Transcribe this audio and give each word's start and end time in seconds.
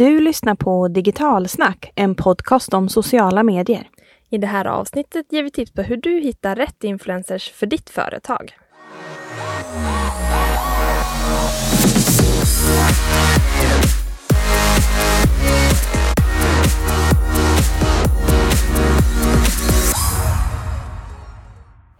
Du 0.00 0.20
lyssnar 0.20 0.54
på 0.54 0.88
Digitalsnack, 0.88 1.92
en 1.94 2.14
podcast 2.14 2.74
om 2.74 2.88
sociala 2.88 3.42
medier. 3.42 3.88
I 4.30 4.38
det 4.38 4.46
här 4.46 4.64
avsnittet 4.64 5.26
ger 5.32 5.42
vi 5.42 5.50
tips 5.50 5.72
på 5.72 5.82
hur 5.82 5.96
du 5.96 6.20
hittar 6.20 6.56
rätt 6.56 6.84
influencers 6.84 7.50
för 7.50 7.66
ditt 7.66 7.90
företag. 7.90 8.54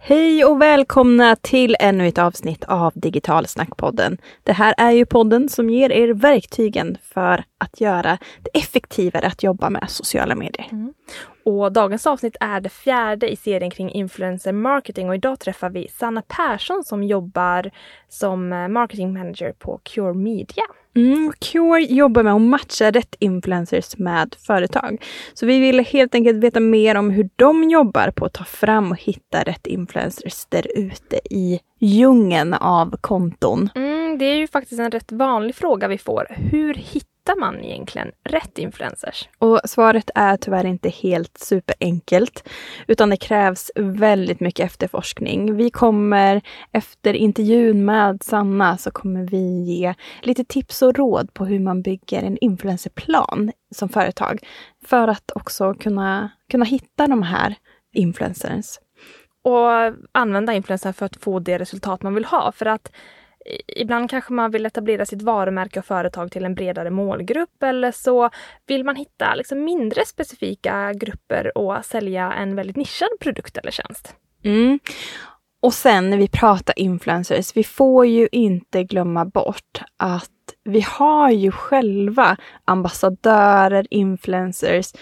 Hej 0.03 0.45
och 0.45 0.61
välkomna 0.61 1.35
till 1.35 1.75
ännu 1.79 2.07
ett 2.07 2.17
avsnitt 2.17 2.63
av 2.63 2.93
Digitalsnackpodden. 2.95 4.17
Det 4.43 4.53
här 4.53 4.75
är 4.77 4.91
ju 4.91 5.05
podden 5.05 5.49
som 5.49 5.69
ger 5.69 5.91
er 5.91 6.13
verktygen 6.13 6.97
för 7.03 7.43
att 7.57 7.81
göra 7.81 8.17
det 8.41 8.59
effektivare 8.59 9.27
att 9.27 9.43
jobba 9.43 9.69
med 9.69 9.89
sociala 9.89 10.35
medier. 10.35 10.67
Mm. 10.71 10.93
Och 11.43 11.71
dagens 11.71 12.07
avsnitt 12.07 12.35
är 12.39 12.61
det 12.61 12.69
fjärde 12.69 13.31
i 13.31 13.35
serien 13.35 13.71
kring 13.71 13.91
influencer 13.91 14.51
marketing 14.51 15.09
och 15.09 15.15
idag 15.15 15.39
träffar 15.39 15.69
vi 15.69 15.87
Sanna 15.87 16.21
Persson 16.21 16.83
som 16.83 17.03
jobbar 17.03 17.71
som 18.09 18.49
marketing 18.49 19.13
manager 19.13 19.53
på 19.59 19.79
Cure 19.83 20.13
Media. 20.13 20.63
Mm, 20.95 21.33
Cure 21.39 21.81
jobbar 21.81 22.23
med 22.23 22.33
att 22.33 22.41
matcha 22.41 22.91
rätt 22.91 23.15
influencers 23.19 23.97
med 23.97 24.35
företag. 24.39 25.03
Så 25.33 25.45
vi 25.45 25.59
vill 25.59 25.85
helt 25.85 26.15
enkelt 26.15 26.43
veta 26.43 26.59
mer 26.59 26.95
om 26.95 27.09
hur 27.09 27.29
de 27.35 27.69
jobbar 27.69 28.11
på 28.11 28.25
att 28.25 28.33
ta 28.33 28.43
fram 28.43 28.91
och 28.91 29.01
hitta 29.01 29.43
rätt 29.43 29.67
influencers 29.67 30.45
där 30.49 30.67
ute 30.75 31.19
i 31.29 31.59
djungeln 31.79 32.53
av 32.53 32.97
konton. 33.01 33.69
Mm, 33.75 34.17
det 34.17 34.25
är 34.25 34.35
ju 34.35 34.47
faktiskt 34.47 34.79
en 34.79 34.91
rätt 34.91 35.11
vanlig 35.11 35.55
fråga 35.55 35.87
vi 35.87 35.97
får. 35.97 36.27
Hur 36.29 36.73
hittar 36.73 37.10
hittar 37.21 37.39
man 37.39 37.63
egentligen 37.63 38.11
rätt 38.23 38.57
influencers? 38.57 39.29
Och 39.37 39.61
svaret 39.65 40.09
är 40.15 40.37
tyvärr 40.37 40.65
inte 40.65 40.89
helt 40.89 41.37
superenkelt, 41.37 42.49
utan 42.87 43.09
det 43.09 43.17
krävs 43.17 43.71
väldigt 43.75 44.39
mycket 44.39 44.65
efterforskning. 44.65 45.55
Vi 45.55 45.69
kommer 45.69 46.41
efter 46.71 47.13
intervjun 47.13 47.85
med 47.85 48.23
Sanna 48.23 48.77
så 48.77 48.91
kommer 48.91 49.27
vi 49.27 49.63
ge 49.63 49.93
lite 50.21 50.43
tips 50.43 50.81
och 50.81 50.95
råd 50.95 51.33
på 51.33 51.45
hur 51.45 51.59
man 51.59 51.81
bygger 51.81 52.23
en 52.23 52.37
influencerplan 52.37 53.51
som 53.75 53.89
företag 53.89 54.39
för 54.85 55.07
att 55.07 55.31
också 55.35 55.73
kunna, 55.73 56.29
kunna 56.51 56.65
hitta 56.65 57.07
de 57.07 57.23
här 57.23 57.55
influencers. 57.93 58.79
Och 59.43 59.95
använda 60.11 60.53
influencers 60.53 60.95
för 60.95 61.05
att 61.05 61.15
få 61.15 61.39
det 61.39 61.57
resultat 61.57 62.03
man 62.03 62.15
vill 62.15 62.25
ha. 62.25 62.51
För 62.51 62.65
att 62.65 62.91
Ibland 63.67 64.09
kanske 64.09 64.33
man 64.33 64.51
vill 64.51 64.65
etablera 64.65 65.05
sitt 65.05 65.21
varumärke 65.21 65.79
och 65.79 65.85
företag 65.85 66.31
till 66.31 66.45
en 66.45 66.55
bredare 66.55 66.89
målgrupp 66.89 67.63
eller 67.63 67.91
så 67.91 68.29
vill 68.67 68.83
man 68.83 68.95
hitta 68.95 69.35
liksom 69.35 69.63
mindre 69.63 70.05
specifika 70.05 70.93
grupper 70.93 71.57
och 71.57 71.85
sälja 71.85 72.33
en 72.33 72.55
väldigt 72.55 72.75
nischad 72.75 73.09
produkt 73.19 73.57
eller 73.57 73.71
tjänst. 73.71 74.15
Mm. 74.43 74.79
Och 75.61 75.73
sen 75.73 76.09
när 76.09 76.17
vi 76.17 76.27
pratar 76.27 76.79
influencers, 76.79 77.55
vi 77.55 77.63
får 77.63 78.05
ju 78.05 78.27
inte 78.31 78.83
glömma 78.83 79.25
bort 79.25 79.81
att 79.97 80.29
vi 80.63 80.81
har 80.81 81.31
ju 81.31 81.51
själva 81.51 82.37
ambassadörer, 82.65 83.87
influencers 83.89 84.93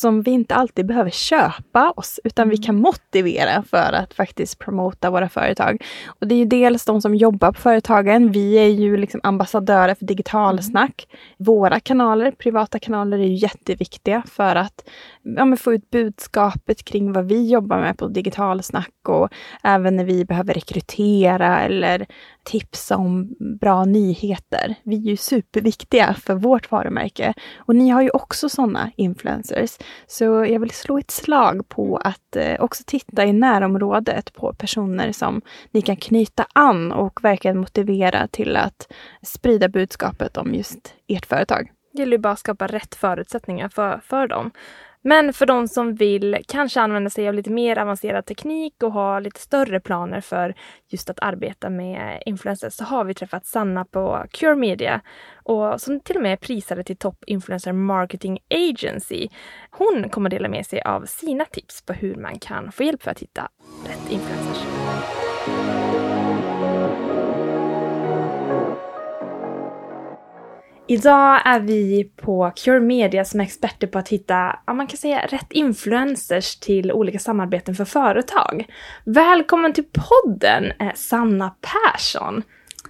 som 0.00 0.22
vi 0.22 0.30
inte 0.30 0.54
alltid 0.54 0.86
behöver 0.86 1.10
köpa 1.10 1.90
oss, 1.96 2.20
utan 2.24 2.48
vi 2.48 2.56
mm. 2.56 2.62
kan 2.62 2.76
motivera 2.76 3.62
för 3.62 3.92
att 3.92 4.14
faktiskt 4.14 4.58
promota 4.58 5.10
våra 5.10 5.28
företag. 5.28 5.84
Och 6.06 6.28
det 6.28 6.34
är 6.34 6.38
ju 6.38 6.44
dels 6.44 6.84
de 6.84 7.00
som 7.00 7.14
jobbar 7.14 7.52
på 7.52 7.60
företagen. 7.60 8.32
Vi 8.32 8.54
är 8.54 8.68
ju 8.68 8.96
liksom 8.96 9.20
ambassadörer 9.22 9.94
för 9.94 10.06
digitalsnack. 10.06 11.06
Mm. 11.08 11.20
Våra 11.38 11.80
kanaler, 11.80 12.30
privata 12.30 12.78
kanaler, 12.78 13.18
är 13.18 13.24
ju 13.24 13.34
jätteviktiga 13.34 14.22
för 14.26 14.56
att 14.56 14.88
ja, 15.22 15.56
få 15.56 15.74
ut 15.74 15.90
budskapet 15.90 16.84
kring 16.84 17.12
vad 17.12 17.28
vi 17.28 17.50
jobbar 17.50 17.80
med 17.80 17.98
på 17.98 18.08
digitalsnack 18.08 19.08
och 19.08 19.28
även 19.62 19.96
när 19.96 20.04
vi 20.04 20.24
behöver 20.24 20.54
rekrytera 20.54 21.60
eller 21.60 22.06
tipsa 22.44 22.96
om 22.96 23.34
bra 23.60 23.84
nyheter. 23.84 24.74
Vi 24.82 24.96
är 24.96 25.10
ju 25.10 25.16
superviktiga 25.16 26.14
för 26.14 26.34
vårt 26.34 26.70
varumärke. 26.70 27.34
Och 27.58 27.76
ni 27.76 27.88
har 27.88 28.02
ju 28.02 28.10
också 28.10 28.48
sådana 28.48 28.90
influencers. 28.96 29.78
Så 30.06 30.24
jag 30.24 30.60
vill 30.60 30.70
slå 30.70 30.98
ett 30.98 31.10
slag 31.10 31.68
på 31.68 31.96
att 31.96 32.36
eh, 32.36 32.60
också 32.60 32.82
titta 32.86 33.24
i 33.24 33.32
närområdet 33.32 34.32
på 34.34 34.54
personer 34.54 35.12
som 35.12 35.42
ni 35.70 35.82
kan 35.82 35.96
knyta 35.96 36.46
an 36.52 36.92
och 36.92 37.24
verkligen 37.24 37.58
motivera 37.58 38.28
till 38.28 38.56
att 38.56 38.92
sprida 39.22 39.68
budskapet 39.68 40.36
om 40.36 40.54
just 40.54 40.94
ert 41.08 41.26
företag. 41.26 41.70
Det 41.92 41.98
gäller 41.98 42.16
ju 42.16 42.18
bara 42.18 42.32
att 42.32 42.38
skapa 42.38 42.66
rätt 42.66 42.94
förutsättningar 42.94 43.68
för, 43.68 44.00
för 44.04 44.28
dem. 44.28 44.50
Men 45.06 45.32
för 45.32 45.46
de 45.46 45.68
som 45.68 45.94
vill 45.94 46.38
kanske 46.48 46.80
använda 46.80 47.10
sig 47.10 47.28
av 47.28 47.34
lite 47.34 47.50
mer 47.50 47.78
avancerad 47.78 48.26
teknik 48.26 48.82
och 48.82 48.92
ha 48.92 49.18
lite 49.18 49.40
större 49.40 49.80
planer 49.80 50.20
för 50.20 50.54
just 50.88 51.10
att 51.10 51.18
arbeta 51.22 51.70
med 51.70 52.22
influencers 52.26 52.72
så 52.74 52.84
har 52.84 53.04
vi 53.04 53.14
träffat 53.14 53.46
Sanna 53.46 53.84
på 53.84 54.24
Cure 54.30 54.56
Media 54.56 55.00
och 55.42 55.80
som 55.80 56.00
till 56.00 56.16
och 56.16 56.22
med 56.22 56.32
är 56.32 56.36
prisade 56.36 56.84
till 56.84 56.96
Top 56.96 57.24
Influencer 57.26 57.72
Marketing 57.72 58.38
Agency. 58.50 59.28
Hon 59.70 60.08
kommer 60.08 60.30
dela 60.30 60.48
med 60.48 60.66
sig 60.66 60.82
av 60.82 61.06
sina 61.06 61.44
tips 61.44 61.82
på 61.82 61.92
hur 61.92 62.14
man 62.14 62.38
kan 62.38 62.72
få 62.72 62.82
hjälp 62.82 63.02
för 63.02 63.10
att 63.10 63.20
hitta 63.20 63.48
rätt 63.86 64.12
influencers. 64.12 65.23
Idag 70.86 71.40
är 71.44 71.60
vi 71.60 72.04
på 72.16 72.52
Cure 72.56 72.80
Media 72.80 73.24
som 73.24 73.40
är 73.40 73.44
experter 73.44 73.86
på 73.86 73.98
att 73.98 74.08
hitta, 74.08 74.58
ja, 74.66 74.74
man 74.74 74.86
kan 74.86 74.96
säga 74.96 75.26
rätt 75.26 75.52
influencers 75.52 76.56
till 76.56 76.92
olika 76.92 77.18
samarbeten 77.18 77.74
för 77.74 77.84
företag. 77.84 78.66
Välkommen 79.04 79.72
till 79.72 79.84
podden 79.84 80.64
eh, 80.64 80.94
Sanna 80.94 81.54
Persson! 81.60 82.42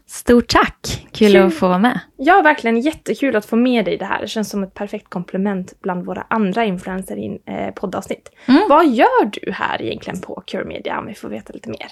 Stort 0.07 0.49
tack! 0.49 1.07
Kul, 1.13 1.33
Kul, 1.33 1.43
att 1.43 1.55
få 1.55 1.69
vara 1.69 1.79
med. 1.79 2.01
Ja, 2.17 2.43
verkligen 2.43 2.81
jättekul 2.81 3.37
att 3.37 3.47
få 3.47 3.57
med 3.57 3.85
dig 3.85 3.95
i 3.95 3.97
det 3.97 4.05
här. 4.05 4.21
Det 4.21 4.29
känns 4.29 4.51
som 4.51 4.63
ett 4.63 4.75
perfekt 4.75 5.11
komplement 5.11 5.81
bland 5.81 6.07
våra 6.07 6.27
andra 6.31 6.65
influenser 6.65 7.17
i 7.17 7.39
eh, 7.47 7.75
poddavsnitt. 7.75 8.31
Mm. 8.47 8.63
Vad 8.69 8.89
gör 8.89 9.31
du 9.33 9.53
här 9.53 9.83
egentligen 9.83 10.21
på 10.21 10.43
Cure 10.47 10.65
Media 10.65 10.99
om 10.99 11.07
vi 11.07 11.15
får 11.15 11.29
veta 11.29 11.53
lite 11.53 11.69
mer? 11.69 11.89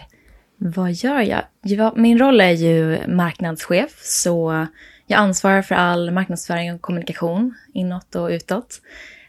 Vad 0.56 0.92
gör 0.92 1.20
jag? 1.20 1.42
Ja, 1.62 1.92
min 1.96 2.18
roll 2.18 2.40
är 2.40 2.50
ju 2.50 2.98
marknadschef, 3.08 4.00
så 4.02 4.66
jag 5.12 5.18
ansvarar 5.18 5.62
för 5.62 5.74
all 5.74 6.10
marknadsföring 6.10 6.74
och 6.74 6.80
kommunikation 6.80 7.54
inåt 7.74 8.14
och 8.14 8.28
utåt. 8.28 8.80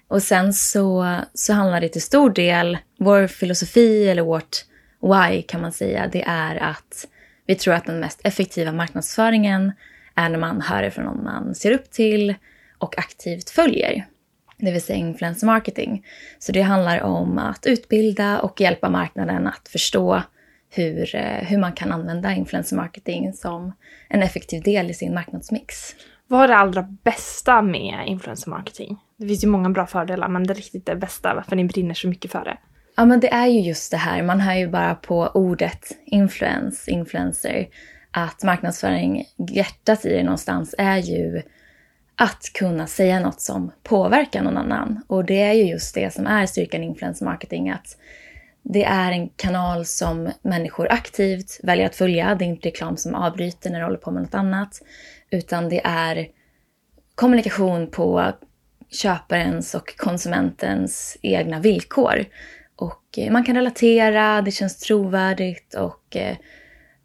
Och 0.08 0.24
sen 0.24 0.54
så, 0.54 1.18
så 1.34 1.54
handlar 1.54 1.82
det 1.82 1.90
till 1.90 2.02
stor 2.02 2.30
del, 2.30 2.78
vår 3.00 3.28
filosofi 3.28 4.10
eller 4.10 4.22
vårt 4.22 4.66
why 5.02 5.42
kan 5.42 5.62
man 5.62 5.72
säga, 5.72 6.10
det 6.12 6.24
är 6.28 6.56
att 6.56 7.08
vi 7.46 7.56
tror 7.56 7.74
att 7.74 7.86
den 7.86 8.00
mest 8.00 8.22
effektiva 8.24 8.72
marknadsföringen 8.72 9.72
är 10.16 10.30
när 10.30 10.40
man 10.40 10.62
hör 10.62 10.84
ifrån 10.84 11.06
någon 11.06 11.24
man 11.24 11.56
ser 11.56 11.72
upp 11.72 11.92
till 11.92 12.36
och 12.78 13.00
aktivt 13.00 13.50
följer. 13.50 14.06
Det 14.58 14.72
vill 14.72 14.82
säga 14.82 14.98
influencer 14.98 15.48
marketing. 15.48 16.06
Så 16.40 16.52
det 16.52 16.62
handlar 16.62 17.02
om 17.02 17.38
att 17.38 17.66
utbilda 17.66 18.40
och 18.40 18.62
hjälpa 18.62 18.90
marknaden 18.90 19.48
att 19.48 19.68
förstå 19.68 20.24
hur, 20.76 21.16
eh, 21.16 21.48
hur 21.48 21.58
man 21.58 21.74
kan 21.74 21.92
använda 21.92 22.34
influencer 22.34 22.76
marketing 22.76 23.34
som 23.34 23.74
en 24.10 24.24
effektiv 24.24 24.64
del 24.64 24.90
i 24.90 24.94
sin 24.94 25.14
marknadsmix. 25.14 25.96
Vad 26.28 26.44
är 26.44 26.48
det 26.48 26.56
allra 26.56 26.82
bästa 27.04 27.62
med 27.62 28.08
influencer 28.08 28.50
marketing? 28.50 28.98
Det 29.18 29.28
finns 29.28 29.44
ju 29.44 29.48
många 29.48 29.70
bra 29.70 29.88
fördelar, 29.88 30.28
men 30.28 30.44
det 30.44 30.54
riktigt 30.54 30.86
det 30.86 30.96
bästa, 30.96 31.36
varför 31.36 31.56
ni 31.56 31.66
brinner 31.66 31.94
så 31.94 32.08
mycket 32.08 32.32
för 32.32 32.44
det? 32.44 32.58
Ja, 32.96 33.06
men 33.06 33.20
det 33.20 33.34
är 33.34 33.48
ju 33.48 33.60
just 33.60 33.92
det 33.92 33.98
här, 33.98 34.24
man 34.24 34.40
hör 34.40 34.54
ju 34.54 34.68
bara 34.68 34.96
på 34.96 35.32
ordet 35.34 35.92
influence, 36.06 36.92
influencer, 36.92 37.68
att 38.12 38.44
marknadsföring, 38.44 39.26
hjärtat 39.50 40.06
i 40.06 40.10
det 40.10 40.24
någonstans 40.24 40.76
är 40.78 40.98
ju 40.98 41.42
att 42.16 42.52
kunna 42.54 42.88
säga 42.88 43.20
något 43.20 43.42
som 43.42 43.72
påverkar 43.84 44.44
någon 44.44 44.58
annan. 44.58 45.02
Och 45.08 45.26
det 45.26 45.42
är 45.42 45.54
ju 45.54 45.64
just 45.64 45.96
det 45.96 46.14
som 46.14 46.28
är 46.28 46.46
styrkan 46.46 46.84
i 46.84 46.86
influencer 46.86 47.26
marketing, 47.26 47.70
att 47.70 47.98
det 48.64 48.84
är 48.84 49.12
en 49.12 49.30
kanal 49.30 49.86
som 49.86 50.32
människor 50.42 50.88
aktivt 50.92 51.60
väljer 51.64 51.86
att 51.86 51.96
följa. 51.96 52.36
Det 52.36 52.46
är 52.46 52.50
inte 52.50 52.68
reklam 52.68 52.98
som 52.98 53.16
avbryter 53.16 53.70
när 53.70 53.80
du 53.80 53.86
håller 53.86 53.98
på 53.98 54.12
med 54.12 54.24
något 54.24 54.34
annat. 54.34 54.82
Utan 55.30 55.70
det 55.70 55.82
är 55.86 56.28
kommunikation 57.16 57.92
på 57.92 58.32
köparens 58.90 59.76
och 59.76 59.98
konsumentens 59.98 61.18
egna 61.22 61.60
villkor. 61.60 62.26
Och 62.76 63.18
eh, 63.18 63.32
man 63.32 63.44
kan 63.44 63.56
relatera, 63.56 64.42
det 64.42 64.52
känns 64.52 64.80
trovärdigt 64.80 65.74
och 65.74 66.16
eh, 66.16 66.38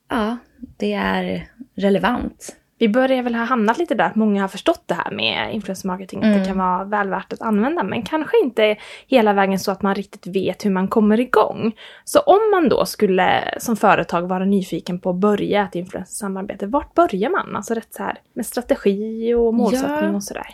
ja, 0.09 0.37
det 0.77 0.93
är 0.93 1.49
relevant 1.75 2.57
vi 2.79 2.89
börjar 2.89 3.23
väl 3.23 3.35
ha 3.35 3.45
hamnat 3.45 3.79
lite 3.79 3.95
där 3.95 4.05
att 4.05 4.15
många 4.15 4.41
har 4.41 4.49
förstått 4.49 4.83
det 4.87 4.95
här 4.95 5.11
med 5.11 5.55
influencer 5.55 5.87
marketing, 5.87 6.23
mm. 6.23 6.31
att 6.31 6.35
det 6.35 6.39
mm. 6.41 6.49
kan 6.49 6.59
vara 6.59 6.85
väl 6.85 7.09
värt 7.11 7.33
att 7.33 7.43
använda, 7.43 7.83
men 7.83 8.03
kanske 8.03 8.37
inte 8.45 8.77
hela 9.07 9.33
vägen 9.33 9.59
så 9.59 9.71
att 9.71 9.83
man 9.83 9.95
riktigt 9.95 10.27
vet 10.27 10.65
hur 10.65 10.71
man 10.71 10.89
kommer 10.89 11.21
igång. 11.21 11.73
Så 12.05 12.21
om 12.21 12.51
man 12.51 12.69
då 12.69 12.87
skulle 12.87 13.55
som 13.59 13.77
företag 13.77 14.23
vara 14.29 14.45
nyfiken 14.45 15.01
på 15.01 15.11
att 15.11 15.17
börja 15.17 15.65
ett 15.65 15.75
influencer-samarbete, 15.75 16.67
vart 16.67 16.95
börjar 16.95 17.31
man? 17.31 17.57
Alltså 17.57 17.75
rätt 17.75 17.95
så 17.95 18.03
här 18.03 18.19
med 18.33 18.47
strategi 18.47 19.35
och 19.35 19.55
målsättning 19.55 20.11
ja. 20.11 20.17
och 20.17 20.25
sådär. 20.25 20.47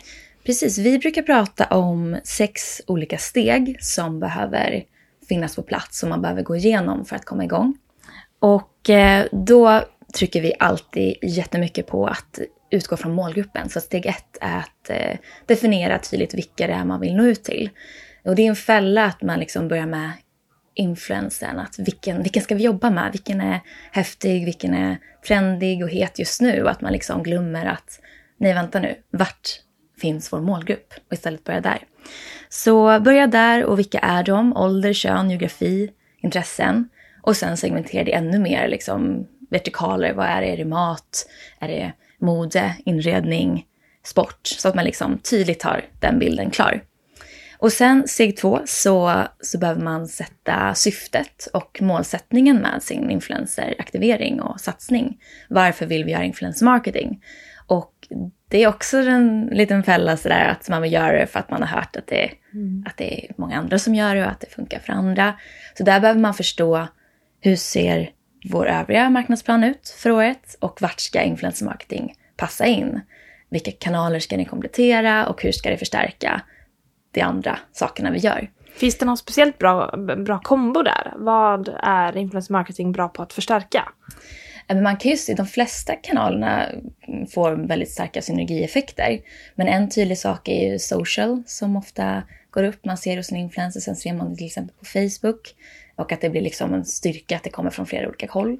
Precis, 0.45 0.77
vi 0.77 0.99
brukar 0.99 1.21
prata 1.21 1.65
om 1.65 2.17
sex 2.23 2.81
olika 2.87 3.17
steg 3.17 3.77
som 3.79 4.19
behöver 4.19 4.83
finnas 5.29 5.55
på 5.55 5.61
plats, 5.61 5.99
som 5.99 6.09
man 6.09 6.21
behöver 6.21 6.41
gå 6.41 6.55
igenom 6.55 7.05
för 7.05 7.15
att 7.15 7.25
komma 7.25 7.43
igång. 7.43 7.77
Och 8.39 8.89
eh, 8.89 9.25
då 9.31 9.81
trycker 10.15 10.41
vi 10.41 10.53
alltid 10.59 11.15
jättemycket 11.21 11.87
på 11.87 12.07
att 12.07 12.39
utgå 12.69 12.97
från 12.97 13.13
målgruppen. 13.13 13.69
Så 13.69 13.81
steg 13.81 14.05
ett 14.05 14.37
är 14.41 14.57
att 14.57 14.89
eh, 14.89 15.17
definiera 15.45 15.99
tydligt 15.99 16.33
vilka 16.33 16.67
det 16.67 16.73
är 16.73 16.85
man 16.85 16.99
vill 16.99 17.15
nå 17.15 17.23
ut 17.23 17.43
till. 17.43 17.69
Och 18.23 18.35
det 18.35 18.41
är 18.41 18.49
en 18.49 18.55
fälla 18.55 19.05
att 19.05 19.21
man 19.21 19.39
liksom 19.39 19.67
börjar 19.67 19.85
med 19.85 20.11
influensen. 20.73 21.59
Att 21.59 21.79
vilken, 21.79 22.23
vilken 22.23 22.43
ska 22.43 22.55
vi 22.55 22.63
jobba 22.63 22.89
med? 22.89 23.11
Vilken 23.11 23.41
är 23.41 23.59
häftig? 23.91 24.45
Vilken 24.45 24.73
är 24.73 24.97
trendig 25.27 25.83
och 25.83 25.89
het 25.89 26.19
just 26.19 26.41
nu? 26.41 26.63
Och 26.63 26.71
att 26.71 26.81
man 26.81 26.93
liksom 26.93 27.23
glömmer 27.23 27.65
att 27.65 27.99
nej, 28.37 28.53
vänta 28.53 28.79
nu, 28.79 28.95
vart 29.11 29.49
finns 30.01 30.33
vår 30.33 30.41
målgrupp? 30.41 30.93
Och 31.07 31.13
istället 31.13 31.43
börja 31.43 31.61
där. 31.61 31.79
Så 32.49 32.99
börja 32.99 33.27
där 33.27 33.63
och 33.63 33.79
vilka 33.79 33.99
är 33.99 34.23
de? 34.23 34.57
Ålder, 34.57 34.93
kön, 34.93 35.29
geografi, 35.29 35.91
intressen. 36.21 36.89
Och 37.21 37.37
sen 37.37 37.57
segmentera 37.57 38.03
det 38.03 38.13
ännu 38.13 38.39
mer, 38.39 38.67
liksom 38.67 39.27
vertikaler. 39.55 40.13
Vad 40.13 40.25
är 40.25 40.41
det? 40.41 40.47
Är 40.47 40.57
det 40.57 40.65
mat? 40.65 41.27
Är 41.59 41.67
det 41.67 41.93
mode, 42.19 42.75
inredning, 42.85 43.65
sport? 44.03 44.47
Så 44.47 44.67
att 44.67 44.75
man 44.75 44.85
liksom 44.85 45.17
tydligt 45.17 45.63
har 45.63 45.85
den 45.99 46.19
bilden 46.19 46.49
klar. 46.49 46.81
Och 47.57 47.71
sen 47.71 48.07
steg 48.07 48.37
två 48.37 48.61
så, 48.65 49.23
så 49.39 49.57
behöver 49.57 49.81
man 49.81 50.07
sätta 50.07 50.73
syftet 50.75 51.47
och 51.53 51.81
målsättningen 51.81 52.57
med 52.57 52.83
sin 52.83 53.11
influenceraktivering 53.11 54.41
och 54.41 54.61
satsning. 54.61 55.17
Varför 55.49 55.85
vill 55.85 56.03
vi 56.03 56.11
göra 56.11 56.23
influencer 56.23 56.65
marketing? 56.65 57.23
Och 57.67 57.91
det 58.49 58.63
är 58.63 58.67
också 58.67 58.97
en 58.97 59.45
liten 59.45 59.83
fälla 59.83 60.17
sådär 60.17 60.47
att 60.47 60.69
man 60.69 60.81
vill 60.81 60.93
göra 60.93 61.19
det 61.19 61.27
för 61.27 61.39
att 61.39 61.49
man 61.49 61.61
har 61.61 61.69
hört 61.77 61.95
att 61.95 62.07
det, 62.07 62.31
mm. 62.53 62.85
att 62.87 62.97
det 62.97 63.25
är 63.25 63.31
många 63.37 63.57
andra 63.57 63.79
som 63.79 63.95
gör 63.95 64.15
det 64.15 64.23
och 64.25 64.31
att 64.31 64.39
det 64.39 64.49
funkar 64.49 64.79
för 64.79 64.93
andra. 64.93 65.33
Så 65.77 65.83
där 65.83 65.99
behöver 65.99 66.21
man 66.21 66.33
förstå 66.33 66.87
hur 67.41 67.55
ser 67.55 68.09
vår 68.51 68.67
övriga 68.67 69.09
marknadsplan 69.09 69.63
ut 69.63 69.89
för 69.97 70.11
året 70.11 70.55
och 70.59 70.81
vart 70.81 70.99
ska 70.99 71.21
influencer 71.21 71.65
marketing 71.65 72.13
passa 72.37 72.65
in? 72.65 73.01
Vilka 73.49 73.71
kanaler 73.71 74.19
ska 74.19 74.37
ni 74.37 74.45
komplettera 74.45 75.27
och 75.27 75.43
hur 75.43 75.51
ska 75.51 75.69
det 75.69 75.77
förstärka 75.77 76.41
de 77.11 77.21
andra 77.21 77.59
sakerna 77.71 78.11
vi 78.11 78.17
gör? 78.17 78.49
Finns 78.75 78.97
det 78.97 79.05
någon 79.05 79.17
speciellt 79.17 79.57
bra, 79.57 79.97
bra 80.25 80.39
kombo 80.39 80.81
där? 80.83 81.13
Vad 81.15 81.75
är 81.83 82.17
influencer 82.17 82.51
marketing 82.51 82.91
bra 82.91 83.07
på 83.07 83.21
att 83.21 83.33
förstärka? 83.33 83.89
Man 84.83 84.97
kan 84.97 85.11
ju 85.11 85.17
se, 85.17 85.33
de 85.33 85.45
flesta 85.45 85.95
kanalerna 85.95 86.65
får 87.33 87.51
väldigt 87.67 87.91
starka 87.91 88.21
synergieffekter. 88.21 89.19
Men 89.55 89.67
en 89.67 89.89
tydlig 89.89 90.17
sak 90.17 90.47
är 90.47 90.71
ju 90.71 90.79
social 90.79 91.43
som 91.47 91.75
ofta 91.75 92.23
går 92.55 92.63
upp. 92.63 92.85
Man 92.85 92.97
ser 92.97 93.17
hos 93.17 93.31
en 93.31 93.37
influencer, 93.37 93.79
sen 93.79 93.95
ser 93.95 94.13
man 94.13 94.29
det 94.29 94.35
till 94.35 94.45
exempel 94.45 94.75
på 94.75 94.85
Facebook. 94.85 95.55
Och 95.95 96.11
att 96.11 96.21
det 96.21 96.29
blir 96.29 96.41
liksom 96.41 96.73
en 96.73 96.85
styrka 96.85 97.35
att 97.35 97.43
det 97.43 97.49
kommer 97.49 97.69
från 97.69 97.85
flera 97.85 98.07
olika 98.07 98.31
håll. 98.31 98.57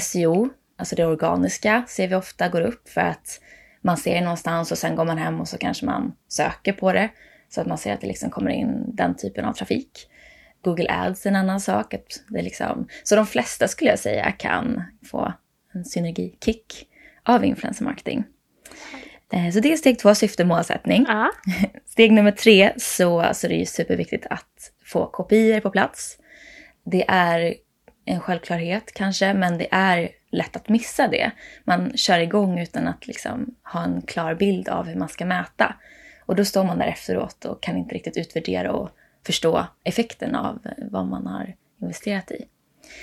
SEO, 0.00 0.48
alltså 0.76 0.96
det 0.96 1.06
organiska, 1.06 1.84
ser 1.88 2.08
vi 2.08 2.14
ofta 2.14 2.48
går 2.48 2.60
upp 2.60 2.88
för 2.88 3.00
att 3.00 3.40
man 3.82 3.96
ser 3.96 4.14
det 4.14 4.20
någonstans 4.20 4.72
och 4.72 4.78
sen 4.78 4.96
går 4.96 5.04
man 5.04 5.18
hem 5.18 5.40
och 5.40 5.48
så 5.48 5.58
kanske 5.58 5.86
man 5.86 6.12
söker 6.28 6.72
på 6.72 6.92
det. 6.92 7.08
Så 7.48 7.60
att 7.60 7.66
man 7.66 7.78
ser 7.78 7.94
att 7.94 8.00
det 8.00 8.06
liksom 8.06 8.30
kommer 8.30 8.50
in 8.50 8.84
den 8.86 9.14
typen 9.14 9.44
av 9.44 9.52
trafik. 9.52 10.08
Google 10.62 10.90
Ads 10.90 11.26
är 11.26 11.30
en 11.30 11.36
annan 11.36 11.60
sak. 11.60 11.94
Att 11.94 12.22
det 12.28 12.42
liksom, 12.42 12.88
så 13.04 13.16
de 13.16 13.26
flesta 13.26 13.68
skulle 13.68 13.90
jag 13.90 13.98
säga 13.98 14.32
kan 14.32 14.82
få 15.10 15.32
en 15.74 15.84
synergikick 15.84 16.86
av 17.22 17.44
influencer 17.44 17.84
marketing. 17.84 18.24
Eh, 19.32 19.50
så 19.50 19.60
det 19.60 19.72
är 19.72 19.76
steg 19.76 19.98
två, 19.98 20.14
syfte 20.14 20.44
målsättning. 20.44 21.06
Uh 21.06 21.26
Steg 21.86 22.12
nummer 22.12 22.30
tre 22.32 22.72
så, 22.76 23.30
så 23.32 23.48
det 23.48 23.54
är 23.54 23.58
det 23.58 23.66
superviktigt 23.66 24.26
att 24.30 24.72
få 24.84 25.06
kopior 25.06 25.60
på 25.60 25.70
plats. 25.70 26.18
Det 26.84 27.04
är 27.08 27.54
en 28.04 28.20
självklarhet 28.20 28.92
kanske, 28.94 29.34
men 29.34 29.58
det 29.58 29.68
är 29.70 30.08
lätt 30.30 30.56
att 30.56 30.68
missa 30.68 31.08
det. 31.08 31.30
Man 31.64 31.96
kör 31.96 32.18
igång 32.18 32.60
utan 32.60 32.88
att 32.88 33.06
liksom 33.06 33.54
ha 33.72 33.84
en 33.84 34.02
klar 34.02 34.34
bild 34.34 34.68
av 34.68 34.86
hur 34.86 34.96
man 34.96 35.08
ska 35.08 35.24
mäta. 35.24 35.74
Och 36.26 36.36
då 36.36 36.44
står 36.44 36.64
man 36.64 36.78
där 36.78 36.86
efteråt 36.86 37.44
och 37.44 37.62
kan 37.62 37.76
inte 37.76 37.94
riktigt 37.94 38.16
utvärdera 38.16 38.72
och 38.72 38.90
förstå 39.26 39.66
effekten 39.84 40.34
av 40.34 40.58
vad 40.90 41.06
man 41.06 41.26
har 41.26 41.54
investerat 41.82 42.30
i. 42.30 42.44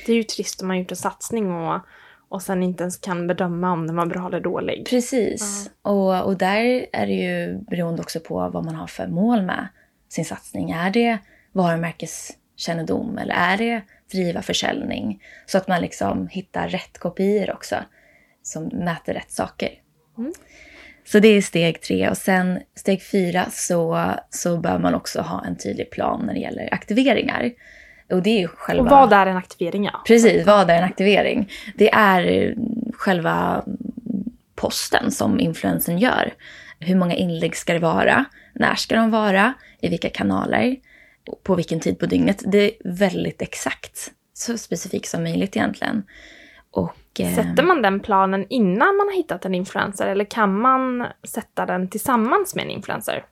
Det 0.06 0.12
är 0.12 0.16
ju 0.16 0.24
trist 0.24 0.62
om 0.62 0.68
man 0.68 0.80
gjort 0.80 0.92
en 0.92 0.98
satsning 0.98 1.52
och, 1.52 1.82
och 2.30 2.42
sen 2.42 2.64
inte 2.64 2.84
ens 2.84 2.98
kan 2.98 3.28
bedöma 3.28 3.72
om 3.72 3.88
den 3.88 3.96
var 3.96 4.06
bra 4.06 4.28
eller 4.28 4.40
dålig. 4.40 4.88
Precis. 4.90 5.70
Ja. 5.84 5.92
Och, 5.92 6.26
och 6.26 6.38
där 6.38 6.86
är 6.94 7.08
det 7.08 7.14
ju 7.14 7.58
beroende 7.58 8.02
också 8.02 8.20
på 8.20 8.50
vad 8.50 8.66
man 8.66 8.76
har 8.76 8.88
för 8.88 9.08
mål 9.08 9.42
med 9.42 9.68
sin 10.10 10.26
satsning. 10.26 10.72
Är 10.72 10.90
det 10.90 11.18
varumärkeskännedom 11.52 13.18
eller 13.18 13.34
är 13.34 13.58
det 13.58 13.82
driva 14.12 14.42
försäljning? 14.42 15.24
Så 15.46 15.58
att 15.58 15.68
man 15.68 15.82
liksom 15.82 16.28
hittar 16.28 16.68
rätt 16.68 16.98
kopior 16.98 17.52
också 17.52 17.76
som 18.44 18.64
mäter 18.64 19.14
rätt 19.14 19.32
saker. 19.32 19.70
Mm. 20.18 20.34
Så 21.06 21.20
det 21.20 21.28
är 21.28 21.42
steg 21.42 21.82
tre. 21.82 22.10
Och 22.10 22.18
sen 22.18 22.60
steg 22.76 23.04
fyra 23.04 23.46
så, 23.50 24.12
så 24.30 24.58
bör 24.58 24.80
man 24.80 24.96
också 24.96 25.22
ha 25.22 25.46
en 25.46 25.58
tydlig 25.58 25.92
plan 25.92 26.26
när 26.26 26.34
det 26.34 26.40
gäller 26.40 26.74
aktiveringar. 26.74 27.52
Och 28.12 28.22
det 28.24 28.30
är 28.30 28.40
ju 28.40 28.48
själva... 28.48 28.84
Och 28.84 28.90
vad 28.90 29.14
är 29.14 29.26
en 29.28 29.38
aktivering? 29.38 29.86
Ja. 29.86 30.02
Precis, 30.08 30.46
vad 30.46 30.70
är 30.70 30.78
en 30.78 30.84
aktivering? 30.84 31.52
Det 31.76 31.94
är 31.94 32.56
själva 32.94 33.64
posten 34.56 35.12
som 35.12 35.40
influensen 35.40 35.98
gör. 35.98 36.34
Hur 36.80 36.96
många 36.96 37.16
inlägg 37.16 37.56
ska 37.56 37.74
det 37.74 37.80
vara? 37.80 38.26
När 38.54 38.76
ska 38.76 38.96
de 38.96 39.12
vara? 39.12 39.54
I 39.82 39.90
vilka 39.90 40.10
kanaler? 40.10 40.76
På 41.44 41.56
vilken 41.56 41.80
tid 41.80 42.00
på 42.00 42.06
dygnet? 42.06 42.44
Det 42.46 42.58
är 42.58 42.72
väldigt 42.84 43.42
exakt. 43.42 44.12
Så 44.34 44.58
specifikt 44.58 45.10
som 45.10 45.24
möjligt 45.24 45.56
egentligen. 45.56 46.04
Och 46.72 46.96
Eh, 47.20 47.36
Sätter 47.36 47.64
man 47.64 47.82
den 47.82 48.00
planen 48.00 48.46
innan 48.50 48.96
man 48.98 49.08
har 49.08 49.16
hittat 49.16 49.46
en 49.46 49.56
influencer 49.56 50.08
eller 50.08 50.26
kan 50.26 50.60
man 50.62 51.06
sätta 51.24 51.66
den 51.66 51.88
tillsammans 51.90 52.56
med 52.56 52.64
en 52.66 52.72
influencer? 52.72 53.26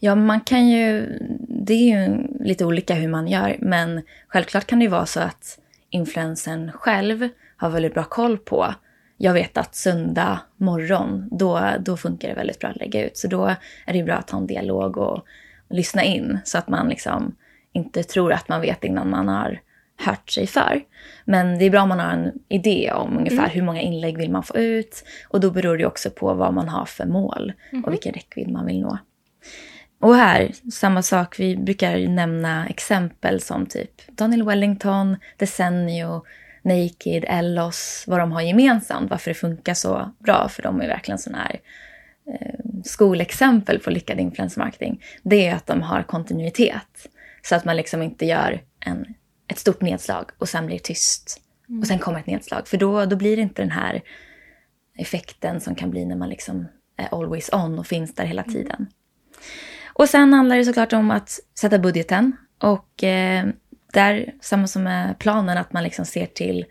Ja, 0.00 0.14
man 0.14 0.40
kan 0.40 0.68
ju... 0.68 1.18
Det 1.48 1.74
är 1.74 2.08
ju 2.08 2.26
lite 2.40 2.64
olika 2.64 2.94
hur 2.94 3.08
man 3.08 3.28
gör, 3.28 3.56
men 3.60 4.02
självklart 4.28 4.66
kan 4.66 4.78
det 4.78 4.82
ju 4.82 4.90
vara 4.90 5.06
så 5.06 5.20
att 5.20 5.58
influencern 5.90 6.72
själv 6.72 7.28
har 7.56 7.70
väldigt 7.70 7.94
bra 7.94 8.04
koll 8.04 8.38
på 8.38 8.74
jag 9.22 9.32
vet 9.32 9.58
att 9.58 9.74
söndag 9.74 10.40
morgon, 10.56 11.28
då, 11.30 11.70
då 11.80 11.96
funkar 11.96 12.28
det 12.28 12.34
väldigt 12.34 12.58
bra 12.58 12.70
att 12.70 12.76
lägga 12.76 13.06
ut. 13.06 13.16
Så 13.16 13.28
då 13.28 13.54
är 13.86 13.92
det 13.92 14.02
bra 14.02 14.14
att 14.14 14.30
ha 14.30 14.38
en 14.38 14.46
dialog 14.46 14.96
och, 14.96 15.12
och 15.12 15.76
lyssna 15.76 16.04
in 16.04 16.38
så 16.44 16.58
att 16.58 16.68
man 16.68 16.88
liksom 16.88 17.36
inte 17.72 18.02
tror 18.02 18.32
att 18.32 18.48
man 18.48 18.60
vet 18.60 18.84
innan 18.84 19.10
man 19.10 19.28
har 19.28 19.60
hört 19.96 20.30
sig 20.30 20.46
för. 20.46 20.80
Men 21.24 21.58
det 21.58 21.64
är 21.64 21.70
bra 21.70 21.82
om 21.82 21.88
man 21.88 22.00
har 22.00 22.12
en 22.12 22.32
idé 22.48 22.92
om 22.94 23.18
ungefär 23.18 23.38
mm. 23.38 23.50
hur 23.50 23.62
många 23.62 23.80
inlägg 23.80 24.18
vill 24.18 24.30
man 24.30 24.42
få 24.42 24.56
ut. 24.56 25.04
Och 25.28 25.40
då 25.40 25.50
beror 25.50 25.76
det 25.76 25.86
också 25.86 26.10
på 26.10 26.34
vad 26.34 26.54
man 26.54 26.68
har 26.68 26.84
för 26.84 27.06
mål 27.06 27.52
mm. 27.70 27.84
och 27.84 27.88
mhm. 27.88 27.90
vilken 27.90 28.12
räckvidd 28.12 28.50
man 28.50 28.66
vill 28.66 28.80
nå. 28.80 28.98
Och 30.00 30.14
här, 30.14 30.52
samma 30.72 31.02
sak, 31.02 31.40
vi 31.40 31.56
brukar 31.56 32.08
nämna 32.08 32.68
exempel 32.68 33.40
som 33.40 33.66
typ 33.66 34.06
Daniel 34.08 34.42
Wellington, 34.42 35.16
Decennio, 35.36 36.24
Naked, 36.62 37.24
Ellos, 37.28 38.04
vad 38.06 38.18
de 38.18 38.32
har 38.32 38.40
gemensamt, 38.40 39.10
varför 39.10 39.30
det 39.30 39.34
funkar 39.34 39.74
så 39.74 40.12
bra, 40.18 40.48
för 40.48 40.62
de 40.62 40.80
är 40.80 40.88
verkligen 40.88 41.18
sådana 41.18 41.42
här 41.42 41.60
eh, 42.26 42.58
skolexempel 42.84 43.78
på 43.78 43.90
lyckad 43.90 44.20
influencermarketing. 44.20 45.02
Det 45.22 45.46
är 45.46 45.54
att 45.54 45.66
de 45.66 45.82
har 45.82 46.02
kontinuitet. 46.02 47.08
Så 47.42 47.54
att 47.54 47.64
man 47.64 47.76
liksom 47.76 48.02
inte 48.02 48.26
gör 48.26 48.60
en 48.80 49.06
ett 49.52 49.58
stort 49.58 49.80
nedslag 49.80 50.30
och 50.38 50.48
sen 50.48 50.66
blir 50.66 50.78
tyst. 50.78 51.40
Mm. 51.68 51.80
Och 51.80 51.86
sen 51.86 51.98
kommer 51.98 52.18
ett 52.18 52.26
nedslag. 52.26 52.68
För 52.68 52.76
då, 52.76 53.04
då 53.04 53.16
blir 53.16 53.36
det 53.36 53.42
inte 53.42 53.62
den 53.62 53.70
här 53.70 54.02
effekten 54.98 55.60
som 55.60 55.74
kan 55.74 55.90
bli 55.90 56.04
när 56.04 56.16
man 56.16 56.28
liksom 56.28 56.66
är 56.96 57.14
always 57.20 57.50
on 57.52 57.78
och 57.78 57.86
finns 57.86 58.14
där 58.14 58.24
hela 58.24 58.42
mm. 58.42 58.54
tiden. 58.54 58.86
Och 59.92 60.08
sen 60.08 60.32
handlar 60.32 60.56
det 60.56 60.64
såklart 60.64 60.92
om 60.92 61.10
att 61.10 61.40
sätta 61.58 61.78
budgeten. 61.78 62.36
Och 62.58 63.04
eh, 63.04 63.46
där, 63.92 64.34
samma 64.40 64.66
som 64.66 64.82
med 64.82 65.18
planen, 65.18 65.58
att 65.58 65.72
man 65.72 65.84
liksom 65.84 66.04
ser 66.04 66.26
till 66.26 66.64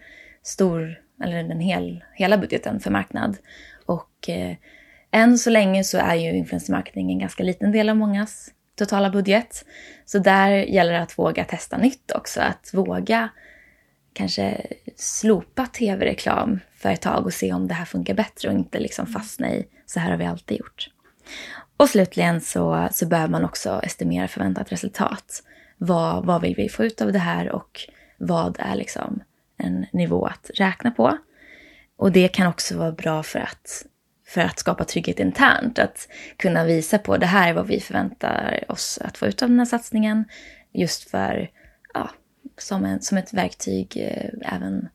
stor, 0.44 1.00
eller 1.24 1.44
den 1.44 1.60
hel, 1.60 2.04
hela 2.14 2.38
budgeten 2.38 2.80
för 2.80 2.92
marknad. 2.92 3.38
Och 3.86 4.30
eh, 4.30 4.56
än 5.12 5.38
så 5.38 5.50
länge 5.50 5.84
så 5.84 5.98
är 5.98 6.16
ju 6.16 6.30
influencer 6.30 6.74
marketing 6.74 7.12
en 7.12 7.20
ganska 7.20 7.44
liten 7.44 7.72
del 7.72 7.90
av 7.90 7.98
mångas 7.98 8.52
totala 8.76 9.10
budget. 9.10 9.66
Så 10.06 10.20
där 10.20 10.50
gäller 10.50 10.94
det 10.94 11.02
att 11.02 11.18
våga 11.18 11.44
testa 11.44 11.78
nytt 11.78 12.12
också. 12.12 12.42
Att 12.42 12.70
våga 12.74 13.30
kanske 14.14 14.68
slopa 14.96 15.66
tv-reklam 15.66 16.60
för 16.76 16.90
ett 16.90 17.02
tag 17.02 17.26
och 17.26 17.34
se 17.34 17.54
om 17.54 17.68
det 17.68 17.74
här 17.74 17.86
funkar 17.86 18.14
bättre 18.14 18.50
och 18.50 18.56
inte 18.56 18.80
liksom 18.80 19.08
fastna 19.08 19.52
i 19.52 19.68
så 19.86 20.00
här 20.00 20.12
har 20.12 20.18
vi 20.18 20.26
alltid 20.26 20.58
gjort. 20.58 20.90
Och 21.82 21.90
slutligen 21.90 22.42
så, 22.42 22.88
så 22.92 23.06
behöver 23.06 23.32
man 23.32 23.46
också 23.46 23.80
estimera 23.84 24.28
förväntat 24.28 24.72
resultat. 24.72 25.44
Vad, 25.78 26.26
vad 26.26 26.42
vill 26.42 26.56
vi 26.56 26.70
få 26.70 26.84
ut 26.84 27.02
av 27.02 27.12
det 27.12 27.20
här 27.20 27.52
och 27.52 27.80
vad 28.18 28.58
är 28.60 28.76
liksom 28.76 29.24
en 29.58 29.86
nivå 29.94 30.26
att 30.26 30.52
räkna 30.54 30.92
på? 30.92 31.18
Och 31.98 32.12
det 32.12 32.28
kan 32.28 32.48
också 32.48 32.78
vara 32.78 32.92
bra 32.92 33.24
för 33.24 33.40
att 33.40 33.86
för 34.28 34.42
att 34.42 34.60
skapa 34.60 34.84
trygghet 34.84 35.20
internt. 35.20 35.80
Att 35.80 36.08
kunna 36.38 36.64
visa 36.64 36.98
på 36.98 37.18
det 37.18 37.26
här 37.26 37.50
är 37.50 37.54
vad 37.54 37.68
vi 37.68 37.80
förväntar 37.80 38.66
oss 38.68 39.00
att 39.02 39.18
få 39.18 39.28
ut 39.28 39.44
av 39.44 39.50
den 39.50 39.60
här 39.60 39.66
satsningen. 39.66 40.26
Just 40.74 41.10
för, 41.10 41.50
ja, 41.94 42.10
som, 42.58 42.86
en, 42.86 43.02
som 43.02 43.18
ett 43.18 43.34
verktyg 43.34 43.98
eh, 43.98 44.56
även 44.56 44.90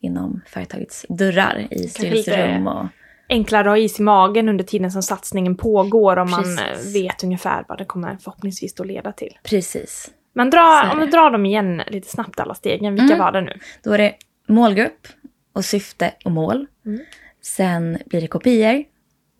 inom 0.00 0.40
företagets 0.46 1.06
dörrar 1.08 1.66
i 1.70 1.88
styrelserum. 1.88 2.66
Och, 2.66 2.86
enklare 3.28 3.60
att 3.62 3.66
ha 3.72 3.76
is 3.78 4.00
i 4.00 4.02
magen 4.02 4.48
under 4.48 4.64
tiden 4.64 4.90
som 4.90 5.02
satsningen 5.02 5.56
pågår 5.56 6.16
om 6.16 6.30
man 6.30 6.58
eh, 6.58 6.92
vet 6.94 7.24
ungefär 7.24 7.64
vad 7.68 7.78
det 7.78 7.84
kommer 7.84 8.16
förhoppningsvis 8.16 8.80
att 8.80 8.86
leda 8.86 9.12
till. 9.12 9.38
precis. 9.42 10.10
Men 10.32 10.50
dra, 10.50 10.90
om 10.92 11.00
vi 11.00 11.06
drar 11.06 11.30
dem 11.30 11.46
igen 11.46 11.82
lite 11.86 12.08
snabbt 12.08 12.40
alla 12.40 12.54
stegen, 12.54 12.94
vilka 12.94 13.14
Mm. 13.14 13.18
var 13.18 13.32
det 13.32 13.40
nu? 13.40 13.58
Då 13.82 13.92
är 13.92 13.98
det 13.98 14.14
målgrupp 14.48 15.08
och 15.52 15.64
syfte 15.64 16.14
och 16.24 16.30
mål. 16.32 16.66
Mm. 16.86 17.00
Sen 17.42 17.98
blir 18.06 18.20
det 18.20 18.26
kopior, 18.26 18.84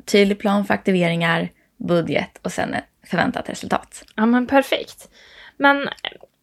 tydlig 0.05 0.39
plan 0.39 0.65
för 0.65 0.75
aktiveringar, 0.75 1.49
budget 1.77 2.39
och 2.43 2.53
sen 2.53 2.75
förväntat 3.07 3.49
resultat. 3.49 4.05
Ja 4.17 4.27
men 4.27 4.47
perfekt. 4.47 5.09
Men 5.57 5.89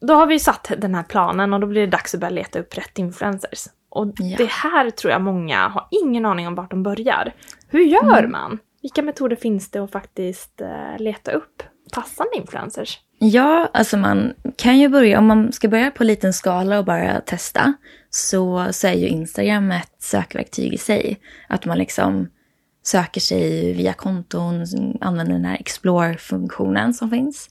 då 0.02 0.14
har 0.14 0.26
vi 0.28 0.40
satt 0.40 0.72
den 0.78 0.96
här 0.96 1.04
planen 1.04 1.54
och 1.54 1.60
då 1.60 1.68
blir 1.68 1.82
det 1.82 1.88
dags 1.88 2.14
att 2.14 2.20
börja 2.20 2.32
leta 2.32 2.60
upp 2.60 2.78
rätt 2.78 3.00
influencers. 3.00 3.68
Och 3.92 4.14
Ja. 4.18 4.38
det 4.38 4.50
här 4.50 4.90
tror 4.90 5.12
jag 5.12 5.22
många 5.22 5.68
har 5.68 5.88
ingen 6.04 6.26
aning 6.26 6.48
om 6.48 6.56
vart 6.56 6.72
de 6.72 6.84
börjar. 6.84 7.34
Hur 7.68 7.82
gör 7.84 8.18
Mm. 8.20 8.32
man? 8.32 8.60
Vilka 8.82 9.02
metoder 9.02 9.36
finns 9.36 9.72
det 9.72 9.80
att 9.84 9.92
faktiskt 9.92 10.62
eh, 10.62 10.98
leta 11.00 11.32
upp 11.32 11.64
passande 11.94 12.36
influencers? 12.36 13.00
Ja, 13.20 13.70
alltså 13.74 13.98
man 13.98 14.34
kan 14.58 14.80
ju 14.80 14.90
börja, 14.90 15.20
om 15.20 15.26
man 15.26 15.52
ska 15.52 15.68
börja 15.68 15.92
på 15.92 16.04
liten 16.04 16.34
skala 16.34 16.80
och 16.80 16.86
bara 16.86 17.22
testa, 17.22 17.74
så, 18.10 18.68
så 18.72 18.88
är 18.88 18.94
ju 18.94 19.08
Instagram 19.08 19.72
ett 19.72 19.96
sökverktyg 20.00 20.74
i 20.74 20.78
sig. 20.78 21.20
Att 21.50 21.66
man 21.66 21.78
liksom 21.78 22.28
söker 22.84 23.22
sig 23.22 23.74
via 23.74 23.94
konton, 23.94 24.66
använder 25.02 25.34
den 25.34 25.46
här 25.46 25.58
explore-funktionen 25.60 26.94
som 26.94 27.10
finns. 27.10 27.50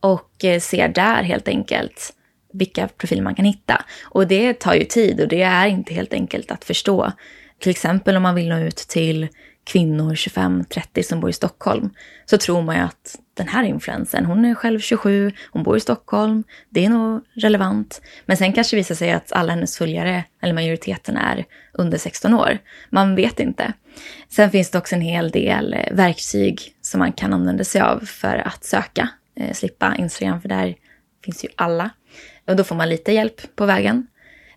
Och 0.00 0.44
eh, 0.44 0.60
ser 0.60 0.88
där 0.88 1.22
helt 1.22 1.48
enkelt 1.48 2.12
vilka 2.58 2.88
profiler 2.88 3.22
man 3.22 3.34
kan 3.34 3.44
hitta. 3.44 3.84
Och 4.04 4.26
det 4.26 4.60
tar 4.60 4.74
ju 4.74 4.84
tid 4.84 5.20
och 5.20 5.28
det 5.28 5.42
är 5.42 5.66
inte 5.66 5.94
helt 5.94 6.12
enkelt 6.12 6.50
att 6.50 6.64
förstå. 6.64 7.12
Till 7.58 7.70
exempel 7.70 8.16
om 8.16 8.22
man 8.22 8.34
vill 8.34 8.48
nå 8.48 8.58
ut 8.58 8.76
till 8.76 9.28
kvinnor 9.64 10.14
25-30 10.14 11.02
som 11.02 11.20
bor 11.20 11.30
i 11.30 11.32
Stockholm 11.32 11.90
så 12.24 12.38
tror 12.38 12.62
man 12.62 12.76
ju 12.76 12.82
att 12.82 13.18
den 13.34 13.48
här 13.48 13.64
influensen, 13.64 14.24
hon 14.26 14.44
är 14.44 14.54
själv 14.54 14.80
27, 14.80 15.32
hon 15.50 15.62
bor 15.62 15.76
i 15.76 15.80
Stockholm, 15.80 16.44
det 16.70 16.84
är 16.84 16.88
nog 16.88 17.22
relevant. 17.34 18.00
Men 18.26 18.36
sen 18.36 18.52
kanske 18.52 18.76
det 18.76 18.80
visar 18.80 18.94
sig 18.94 19.12
att 19.12 19.32
alla 19.32 19.52
hennes 19.52 19.78
följare, 19.78 20.24
eller 20.42 20.54
majoriteten, 20.54 21.16
är 21.16 21.44
under 21.72 21.98
16 21.98 22.34
år. 22.34 22.58
Man 22.90 23.14
vet 23.14 23.40
inte. 23.40 23.72
Sen 24.28 24.50
finns 24.50 24.70
det 24.70 24.78
också 24.78 24.94
en 24.94 25.00
hel 25.00 25.30
del 25.30 25.74
eh, 25.74 25.94
verktyg 25.94 26.60
som 26.82 26.98
man 26.98 27.12
kan 27.12 27.32
använda 27.32 27.64
sig 27.64 27.80
av 27.80 27.98
för 27.98 28.36
att 28.36 28.64
söka, 28.64 29.08
eh, 29.36 29.52
slippa 29.52 29.96
Instagram, 29.98 30.40
för 30.40 30.48
där 30.48 30.74
finns 31.24 31.44
ju 31.44 31.48
alla. 31.56 31.90
Och 32.46 32.56
då 32.56 32.64
får 32.64 32.76
man 32.76 32.88
lite 32.88 33.12
hjälp 33.12 33.56
på 33.56 33.66
vägen. 33.66 34.06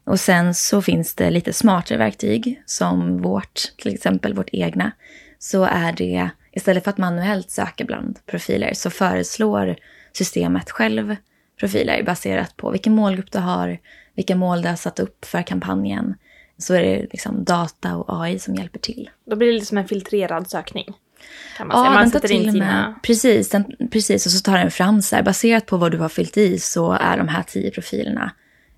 Och 0.04 0.20
sen 0.20 0.54
så 0.56 0.82
finns 0.82 1.16
det 1.16 1.32
lite 1.32 1.54
smartare 1.54 1.98
verktyg 1.98 2.64
som 2.66 3.22
vårt, 3.22 3.62
till 3.78 3.94
exempel 3.94 4.34
vårt 4.34 4.50
egna. 4.52 4.92
Så 5.40 5.64
är 5.64 5.94
det, 5.94 6.30
istället 6.52 6.84
för 6.84 6.92
att 6.92 6.98
manuellt 6.98 7.52
söka 7.52 7.86
bland 7.86 8.26
profiler 8.26 8.74
så 8.74 8.90
föreslår 8.90 9.76
systemet 10.14 10.72
själv 10.72 11.16
profiler 11.60 12.04
baserat 12.04 12.58
på 12.58 12.72
vilken 12.72 12.94
målgrupp 12.94 13.32
du 13.32 13.40
har, 13.40 13.80
vilka 14.16 14.36
mål 14.36 14.62
du 14.62 14.68
har 14.68 14.76
satt 14.76 15.00
upp 15.00 15.26
för 15.26 15.42
kampanjen. 15.42 16.16
Så 16.58 16.74
är 16.74 16.82
det 16.82 17.08
liksom 17.12 17.44
data 17.44 17.96
och 17.96 18.24
AI 18.24 18.40
som 18.40 18.56
hjälper 18.56 18.80
till. 18.80 19.10
Då 19.26 19.36
blir 19.36 19.48
det 19.48 19.54
liksom 19.54 19.78
en 19.78 19.88
filtrerad 19.88 20.50
sökning. 20.50 20.94
Kan 21.58 21.68
man 21.68 21.78
säga. 21.78 21.86
Ja, 21.86 21.92
Man 21.92 22.02
den 22.02 22.12
sätter 22.12 22.32
in 22.32 22.52
sina... 22.52 23.00
precis, 23.04 23.50
den, 23.50 23.66
precis, 23.92 24.26
och 24.26 24.32
så 24.32 24.40
tar 24.40 24.58
den 24.58 24.72
fram 24.72 25.02
så 25.02 25.16
här, 25.16 25.24
baserat 25.24 25.66
på 25.66 25.78
vad 25.78 25.92
du 25.92 25.98
har 25.98 26.10
fyllt 26.10 26.38
i 26.38 26.60
så 26.60 26.92
är 26.92 27.18
de 27.18 27.28
här 27.28 27.44
tio 27.44 27.72
profilerna 27.72 28.32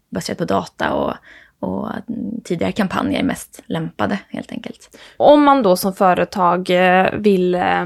baserat 0.09 0.37
på 0.37 0.45
data 0.45 0.93
och, 0.93 1.13
och 1.59 1.89
tidigare 2.43 2.71
kampanjer 2.71 3.23
mest 3.23 3.61
lämpade 3.65 4.19
helt 4.29 4.51
enkelt. 4.51 4.97
Om 5.17 5.43
man 5.43 5.63
då 5.63 5.75
som 5.75 5.93
företag 5.93 6.69
eh, 6.69 7.11
vill 7.13 7.55
eh, 7.55 7.85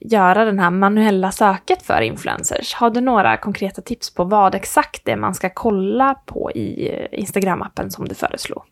göra 0.00 0.44
den 0.44 0.58
här 0.58 0.70
manuella 0.70 1.32
söket 1.32 1.82
för 1.82 2.00
influencers, 2.00 2.74
har 2.74 2.90
du 2.90 3.00
några 3.00 3.36
konkreta 3.36 3.82
tips 3.82 4.14
på 4.14 4.24
vad 4.24 4.54
exakt 4.54 5.04
det 5.04 5.12
är 5.12 5.16
man 5.16 5.34
ska 5.34 5.50
kolla 5.50 6.14
på 6.14 6.50
i 6.54 6.88
eh, 6.88 7.20
Instagram-appen 7.20 7.88
som 7.88 8.08
du 8.08 8.14
föreslår? 8.14 8.62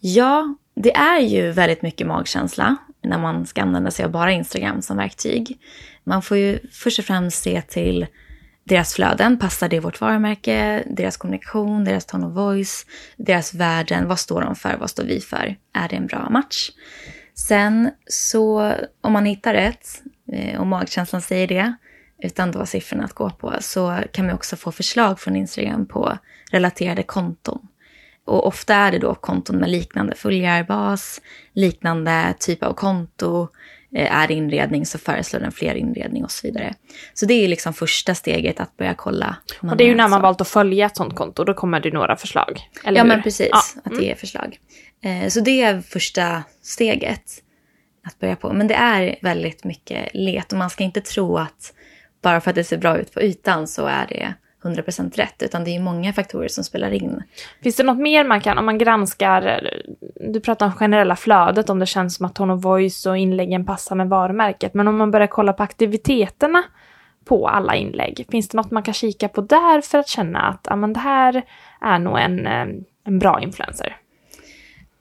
Ja, 0.00 0.56
det 0.76 0.96
är 0.96 1.20
ju 1.20 1.50
väldigt 1.50 1.82
mycket 1.82 2.06
magkänsla 2.06 2.76
när 3.04 3.18
man 3.18 3.46
ska 3.46 3.62
använda 3.62 3.90
sig 3.90 4.04
av 4.04 4.10
bara 4.10 4.32
Instagram 4.32 4.82
som 4.82 4.96
verktyg. 4.96 5.58
Man 6.04 6.22
får 6.22 6.36
ju 6.36 6.58
först 6.72 6.98
och 6.98 7.04
främst 7.04 7.42
se 7.42 7.62
till 7.62 8.06
deras 8.64 8.94
flöden, 8.94 9.38
passar 9.38 9.68
det 9.68 9.80
vårt 9.80 10.00
varumärke, 10.00 10.84
deras 10.86 11.16
kommunikation, 11.16 11.84
deras 11.84 12.06
tone 12.06 12.26
of 12.26 12.32
voice, 12.32 12.86
deras 13.16 13.54
värden, 13.54 14.08
vad 14.08 14.18
står 14.18 14.40
de 14.40 14.54
för, 14.54 14.76
vad 14.76 14.90
står 14.90 15.04
vi 15.04 15.20
för, 15.20 15.56
är 15.72 15.88
det 15.88 15.96
en 15.96 16.06
bra 16.06 16.30
match? 16.30 16.70
Sen 17.34 17.90
så 18.06 18.74
om 19.00 19.12
man 19.12 19.24
hittar 19.24 19.54
rätt, 19.54 20.02
eh, 20.32 20.60
och 20.60 20.66
magkänslan 20.66 21.22
säger 21.22 21.48
det, 21.48 21.74
utan 22.18 22.52
då 22.52 22.66
siffrorna 22.66 23.04
att 23.04 23.12
gå 23.12 23.30
på, 23.30 23.54
så 23.60 23.98
kan 24.12 24.26
man 24.26 24.34
också 24.34 24.56
få 24.56 24.72
förslag 24.72 25.20
från 25.20 25.36
Instagram 25.36 25.86
på 25.86 26.18
relaterade 26.50 27.02
konton. 27.02 27.68
Och 28.26 28.46
ofta 28.46 28.74
är 28.74 28.92
det 28.92 28.98
då 28.98 29.14
konton 29.14 29.56
med 29.56 29.70
liknande 29.70 30.14
följarbas, 30.14 31.20
liknande 31.52 32.34
typ 32.40 32.62
av 32.62 32.72
konto. 32.74 33.48
Eh, 33.94 34.16
Är 34.16 34.28
det 34.28 34.34
inredning 34.34 34.86
så 34.86 34.98
föreslår 34.98 35.40
den 35.40 35.52
fler 35.52 35.74
inredning 35.74 36.24
och 36.24 36.30
så 36.30 36.46
vidare. 36.46 36.74
Så 37.14 37.26
det 37.26 37.34
är 37.44 37.48
liksom 37.48 37.72
första 37.74 38.14
steget 38.14 38.60
att 38.60 38.76
börja 38.76 38.94
kolla. 38.94 39.36
Och 39.62 39.76
det 39.76 39.84
är 39.84 39.88
ju 39.88 39.94
när 39.94 40.08
man 40.08 40.22
valt 40.22 40.40
att 40.40 40.48
följa 40.48 40.86
ett 40.86 40.96
sånt 40.96 41.14
konto, 41.16 41.44
då 41.44 41.54
kommer 41.54 41.80
det 41.80 41.90
några 41.90 42.16
förslag. 42.16 42.60
Eller 42.84 42.98
Ja 42.98 43.02
hur? 43.02 43.08
men 43.08 43.22
precis, 43.22 43.48
Ja. 43.50 43.60
att 43.84 43.86
Mm. 43.92 43.98
det 43.98 44.10
är 44.10 44.14
förslag. 44.14 44.58
Eh, 45.04 45.28
Så 45.28 45.40
det 45.40 45.62
är 45.62 45.80
första 45.80 46.42
steget 46.62 47.22
att 48.06 48.18
börja 48.18 48.36
på. 48.36 48.52
Men 48.52 48.66
det 48.68 48.74
är 48.74 49.16
väldigt 49.22 49.64
mycket 49.64 50.08
let 50.14 50.52
och 50.52 50.58
man 50.58 50.70
ska 50.70 50.84
inte 50.84 51.00
tro 51.00 51.38
att 51.38 51.72
bara 52.22 52.40
för 52.40 52.50
att 52.50 52.54
det 52.56 52.64
ser 52.64 52.78
bra 52.78 52.98
ut 52.98 53.14
på 53.14 53.22
ytan 53.22 53.66
så 53.68 53.86
är 53.86 54.06
det 54.08 54.34
100% 54.64 55.16
rätt. 55.16 55.42
Utan 55.42 55.64
det 55.64 55.76
är 55.76 55.80
många 55.80 56.12
faktorer 56.12 56.48
som 56.48 56.64
spelar 56.64 56.90
in. 56.90 57.22
Finns 57.62 57.76
det 57.76 57.82
något 57.82 57.98
mer 57.98 58.24
man 58.24 58.40
kan, 58.40 58.58
om 58.58 58.64
man 58.64 58.78
granskar, 58.78 59.70
du 60.14 60.40
pratar 60.40 60.66
om 60.66 60.72
generella 60.72 61.16
flödet, 61.16 61.70
om 61.70 61.78
det 61.78 61.86
känns 61.86 62.16
som 62.16 62.26
att 62.26 62.34
tone 62.34 62.52
of 62.52 62.64
voice 62.64 63.06
och 63.06 63.18
inläggen 63.18 63.66
passar 63.66 63.96
med 63.96 64.08
varumärket, 64.08 64.74
men 64.74 64.88
om 64.88 64.96
man 64.96 65.10
börjar 65.10 65.26
kolla 65.26 65.52
på 65.52 65.62
aktiviteterna 65.62 66.62
på 67.24 67.48
alla 67.48 67.74
inlägg, 67.74 68.26
finns 68.30 68.48
det 68.48 68.56
något 68.56 68.70
man 68.70 68.82
kan 68.82 68.94
kika 68.94 69.28
på 69.28 69.40
där 69.40 69.80
för 69.80 69.98
att 69.98 70.08
känna 70.08 70.40
att 70.40 70.66
ja, 70.70 70.76
men 70.76 70.92
det 70.92 71.00
här 71.00 71.42
är 71.80 71.98
nog 71.98 72.18
en, 72.18 72.46
eh, 72.46 72.66
en 73.04 73.18
bra 73.18 73.40
influencer? 73.42 73.96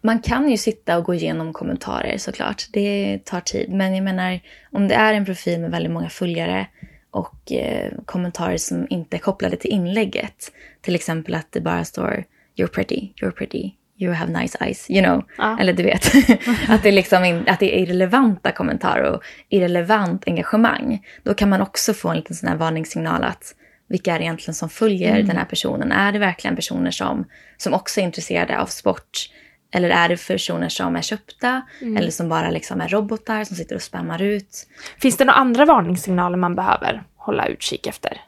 Man 0.06 0.20
kan 0.20 0.50
ju 0.50 0.58
sitta 0.58 0.98
och 0.98 1.04
gå 1.04 1.14
igenom 1.14 1.54
kommentarer 1.54 2.18
såklart. 2.18 2.64
Det 2.74 3.20
tar 3.26 3.40
tid. 3.40 3.74
Men 3.74 3.96
jag 3.96 4.04
menar, 4.04 4.40
om 4.72 4.88
det 4.88 4.96
är 4.96 5.14
en 5.14 5.26
profil 5.26 5.60
med 5.60 5.72
väldigt 5.72 5.92
många 5.92 6.10
följare 6.10 6.68
och 7.14 7.52
eh, 7.52 7.92
kommentarer 8.06 8.58
som 8.58 8.88
inte 8.90 9.18
är 9.18 9.20
kopplade 9.20 9.56
till 9.56 9.72
inlägget. 9.72 10.52
Till 10.82 10.96
exempel 10.96 11.36
att 11.36 11.52
det 11.52 11.62
bara 11.62 11.86
står 11.86 12.24
“You're 12.58 12.68
pretty, 12.68 13.10
you're 13.22 13.32
pretty, 13.32 13.72
you 13.98 14.14
have 14.14 14.42
nice 14.42 14.58
eyes”, 14.62 14.90
you 14.90 15.04
know. 15.04 15.24
Ja. 15.38 15.60
Eller 15.60 15.74
du 15.74 15.84
vet, 15.84 16.12
att, 16.68 16.84
det 16.84 16.92
liksom 16.92 17.26
in, 17.26 17.44
att 17.48 17.60
det 17.60 17.76
är 17.76 17.80
irrelevanta 17.82 18.52
kommentarer 18.52 19.12
och 19.12 19.24
irrelevant 19.50 20.28
engagemang. 20.28 21.06
Då 21.24 21.34
kan 21.34 21.50
man 21.50 21.62
också 21.62 21.94
få 21.94 22.10
en 22.10 22.16
liten 22.16 22.36
sån 22.36 22.50
här 22.50 22.58
varningssignal 22.58 23.24
att 23.24 23.56
vilka 23.90 24.14
är 24.14 24.20
det 24.20 24.26
egentligen 24.26 24.56
som 24.56 24.70
följer 24.70 25.24
den 25.24 25.38
här 25.38 25.46
personen? 25.46 25.92
Är 25.92 26.12
det 26.12 26.20
verkligen 26.20 26.56
personer 26.56 26.92
som, 26.92 27.26
som 27.58 27.74
också 27.74 28.00
är 28.00 28.04
intresserade 28.04 28.60
av 28.60 28.66
sport? 28.66 29.30
Eller 29.76 29.90
är 29.90 30.10
det 30.10 30.28
personer 30.28 30.70
som 30.70 30.96
är 30.96 31.02
köpta? 31.02 31.62
Eller 31.98 32.12
som 32.12 32.30
bara 32.30 32.50
liksom 32.50 32.82
är 32.82 32.88
robotar 32.88 33.44
som 33.44 33.56
sitter 33.56 33.76
och 33.76 33.82
spammar 33.82 34.22
ut? 34.22 34.68
Finns 35.02 35.18
det 35.18 35.26
några 35.26 35.40
andra 35.40 35.66
varningssignaler 35.66 36.38
man 36.38 36.56
behöver 36.56 37.04
hålla 37.16 37.46
utkik 37.48 37.88
efter? 37.88 38.22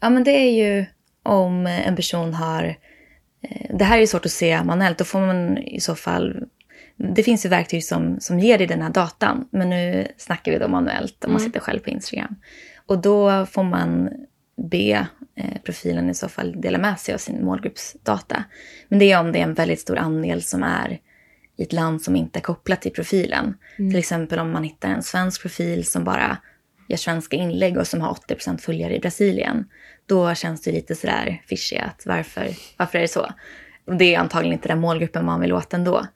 Ja, 0.00 0.10
men 0.10 0.24
det 0.24 0.30
är 0.30 0.50
ju 0.50 0.86
om 1.22 1.66
en 1.66 1.96
person 1.96 2.34
har... 2.34 2.64
eh, 3.42 3.76
Det 3.76 3.84
här 3.84 3.96
är 3.96 4.00
ju 4.00 4.06
svårt 4.06 4.24
att 4.26 4.32
se 4.32 4.64
manuellt. 4.64 4.98
Då 4.98 5.04
får 5.04 5.20
man 5.20 5.58
i 5.58 5.80
så 5.80 5.94
fall... 5.94 6.44
Det 6.96 7.22
finns 7.22 7.44
ju 7.44 7.48
verktyg 7.48 7.84
som, 7.84 8.20
som 8.20 8.40
ger 8.40 8.58
dig 8.58 8.66
den 8.66 8.82
här 8.82 8.90
datan. 8.90 9.48
Men 9.50 9.70
nu 9.70 10.08
snackar 10.16 10.52
vi 10.52 10.58
då 10.58 10.68
manuellt 10.68 11.24
om 11.24 11.32
man 11.32 11.40
sitter 11.40 11.60
själv 11.60 11.78
på 11.80 11.90
Instagram. 11.90 12.36
Och 12.86 12.98
då 12.98 13.46
får 13.46 13.62
man 13.64 14.10
be 14.70 15.06
profilen 15.64 16.10
i 16.10 16.14
så 16.14 16.28
fall 16.28 16.60
dela 16.60 16.78
med 16.78 17.00
sig 17.00 17.14
av 17.14 17.18
sin 17.18 17.44
målgruppsdata. 17.44 18.44
Men 18.88 18.98
det 18.98 19.12
är 19.12 19.20
om 19.20 19.32
det 19.32 19.38
är 19.38 19.42
en 19.42 19.54
väldigt 19.54 19.80
stor 19.80 19.98
andel 19.98 20.42
som 20.42 20.62
är 20.62 21.00
i 21.56 21.62
ett 21.62 21.72
land 21.72 22.02
som 22.02 22.16
inte 22.16 22.38
är 22.38 22.40
kopplat 22.40 22.82
till 22.82 22.92
profilen. 22.92 23.54
Till 23.76 23.96
exempel 23.96 24.38
om 24.38 24.50
man 24.50 24.64
hittar 24.64 24.88
en 24.88 25.02
svensk 25.02 25.42
profil 25.42 25.86
som 25.86 26.04
bara 26.04 26.38
gör 26.88 26.96
svenska 26.96 27.36
inlägg 27.36 27.78
och 27.78 27.86
som 27.86 28.00
har 28.00 28.14
80% 28.14 28.58
följare 28.58 28.96
i 28.96 29.00
Brasilien. 29.00 29.68
Då 30.06 30.34
känns 30.34 30.62
det 30.62 30.72
lite 30.72 30.94
sådär 30.94 31.42
fishy 31.46 31.76
att 31.76 32.02
varför, 32.06 32.48
varför 32.76 32.98
är 32.98 33.02
det 33.02 33.08
så? 33.08 33.26
Och 33.86 33.96
det 33.96 34.14
är 34.14 34.18
antagligen 34.18 34.52
inte 34.52 34.68
den 34.68 34.80
målgruppen 34.80 35.24
man 35.24 35.40
vill 35.40 35.52
åt 35.52 35.74
ändå. 35.74 36.06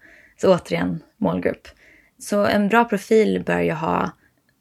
Så 0.40 0.54
återigen, 0.54 1.02
målgrupp. 1.16 1.68
Så 2.18 2.46
en 2.46 2.68
bra 2.68 2.84
profil 2.84 3.42
bör 3.46 3.60
ju 3.60 3.72
ha, 3.72 4.10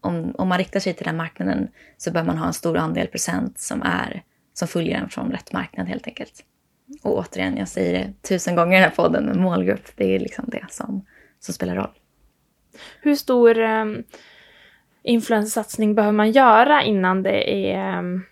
om, 0.01 0.35
om 0.37 0.47
man 0.47 0.57
riktar 0.57 0.79
sig 0.79 0.93
till 0.93 1.05
den 1.05 1.17
marknaden, 1.17 1.67
så 1.97 2.11
bör 2.11 2.23
man 2.23 2.37
ha 2.37 2.47
en 2.47 2.53
stor 2.53 2.77
andel 2.77 3.07
procent 3.07 3.59
som, 3.59 3.81
är, 3.81 4.23
som 4.53 4.67
följer 4.67 4.97
en 4.97 5.09
från 5.09 5.31
rätt 5.31 5.53
marknad 5.53 5.87
helt 5.87 6.07
enkelt. 6.07 6.45
Och 7.01 7.17
återigen, 7.17 7.57
jag 7.57 7.67
säger 7.67 7.93
det 7.93 8.29
tusen 8.29 8.55
gånger 8.55 8.77
i 8.77 8.81
den 8.81 8.89
här 8.89 8.95
podden, 8.95 9.25
men 9.25 9.41
målgrupp, 9.41 9.87
det 9.95 10.15
är 10.15 10.19
liksom 10.19 10.45
det 10.47 10.65
som, 10.69 11.05
som 11.39 11.53
spelar 11.53 11.75
roll. 11.75 11.91
Hur 13.01 13.15
stor 13.15 13.59
um, 13.59 14.03
influencersatsning 15.03 15.95
behöver 15.95 16.13
man 16.13 16.31
göra 16.31 16.83
innan 16.83 17.23
det 17.23 17.71
är 17.71 17.99
um, 17.99 18.25